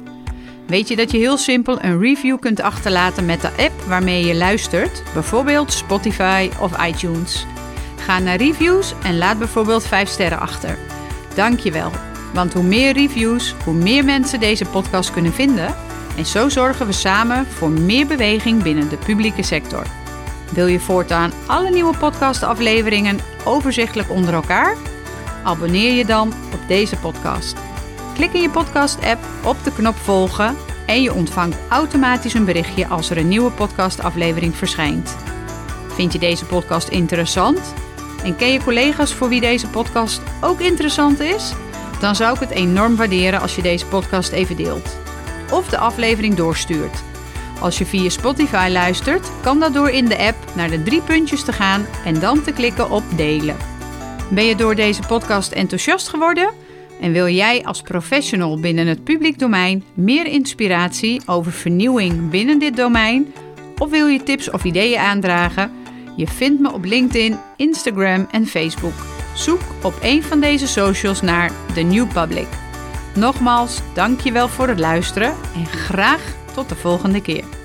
[0.67, 4.35] Weet je dat je heel simpel een review kunt achterlaten met de app waarmee je
[4.35, 7.45] luistert, bijvoorbeeld Spotify of iTunes?
[7.97, 10.77] Ga naar reviews en laat bijvoorbeeld 5 sterren achter.
[11.35, 11.91] Dankjewel,
[12.33, 15.75] want hoe meer reviews, hoe meer mensen deze podcast kunnen vinden
[16.17, 19.83] en zo zorgen we samen voor meer beweging binnen de publieke sector.
[20.51, 24.75] Wil je voortaan alle nieuwe podcastafleveringen overzichtelijk onder elkaar?
[25.43, 27.55] Abonneer je dan op deze podcast.
[28.13, 30.55] Klik in je podcast-app op de knop volgen
[30.85, 35.15] en je ontvangt automatisch een berichtje als er een nieuwe podcastaflevering verschijnt.
[35.87, 37.73] Vind je deze podcast interessant?
[38.23, 41.53] En ken je collega's voor wie deze podcast ook interessant is?
[41.99, 45.05] Dan zou ik het enorm waarderen als je deze podcast even deelt
[45.51, 47.03] of de aflevering doorstuurt.
[47.59, 51.43] Als je via Spotify luistert, kan dat door in de app naar de drie puntjes
[51.43, 53.55] te gaan en dan te klikken op delen.
[54.29, 56.49] Ben je door deze podcast enthousiast geworden?
[57.01, 62.75] En wil jij als professional binnen het publiek domein meer inspiratie over vernieuwing binnen dit
[62.75, 63.33] domein?
[63.77, 65.71] Of wil je tips of ideeën aandragen?
[66.15, 69.05] Je vindt me op LinkedIn, Instagram en Facebook.
[69.35, 72.66] Zoek op een van deze socials naar The New Public.
[73.17, 77.56] Nogmaals, dankjewel voor het luisteren en graag tot de volgende keer.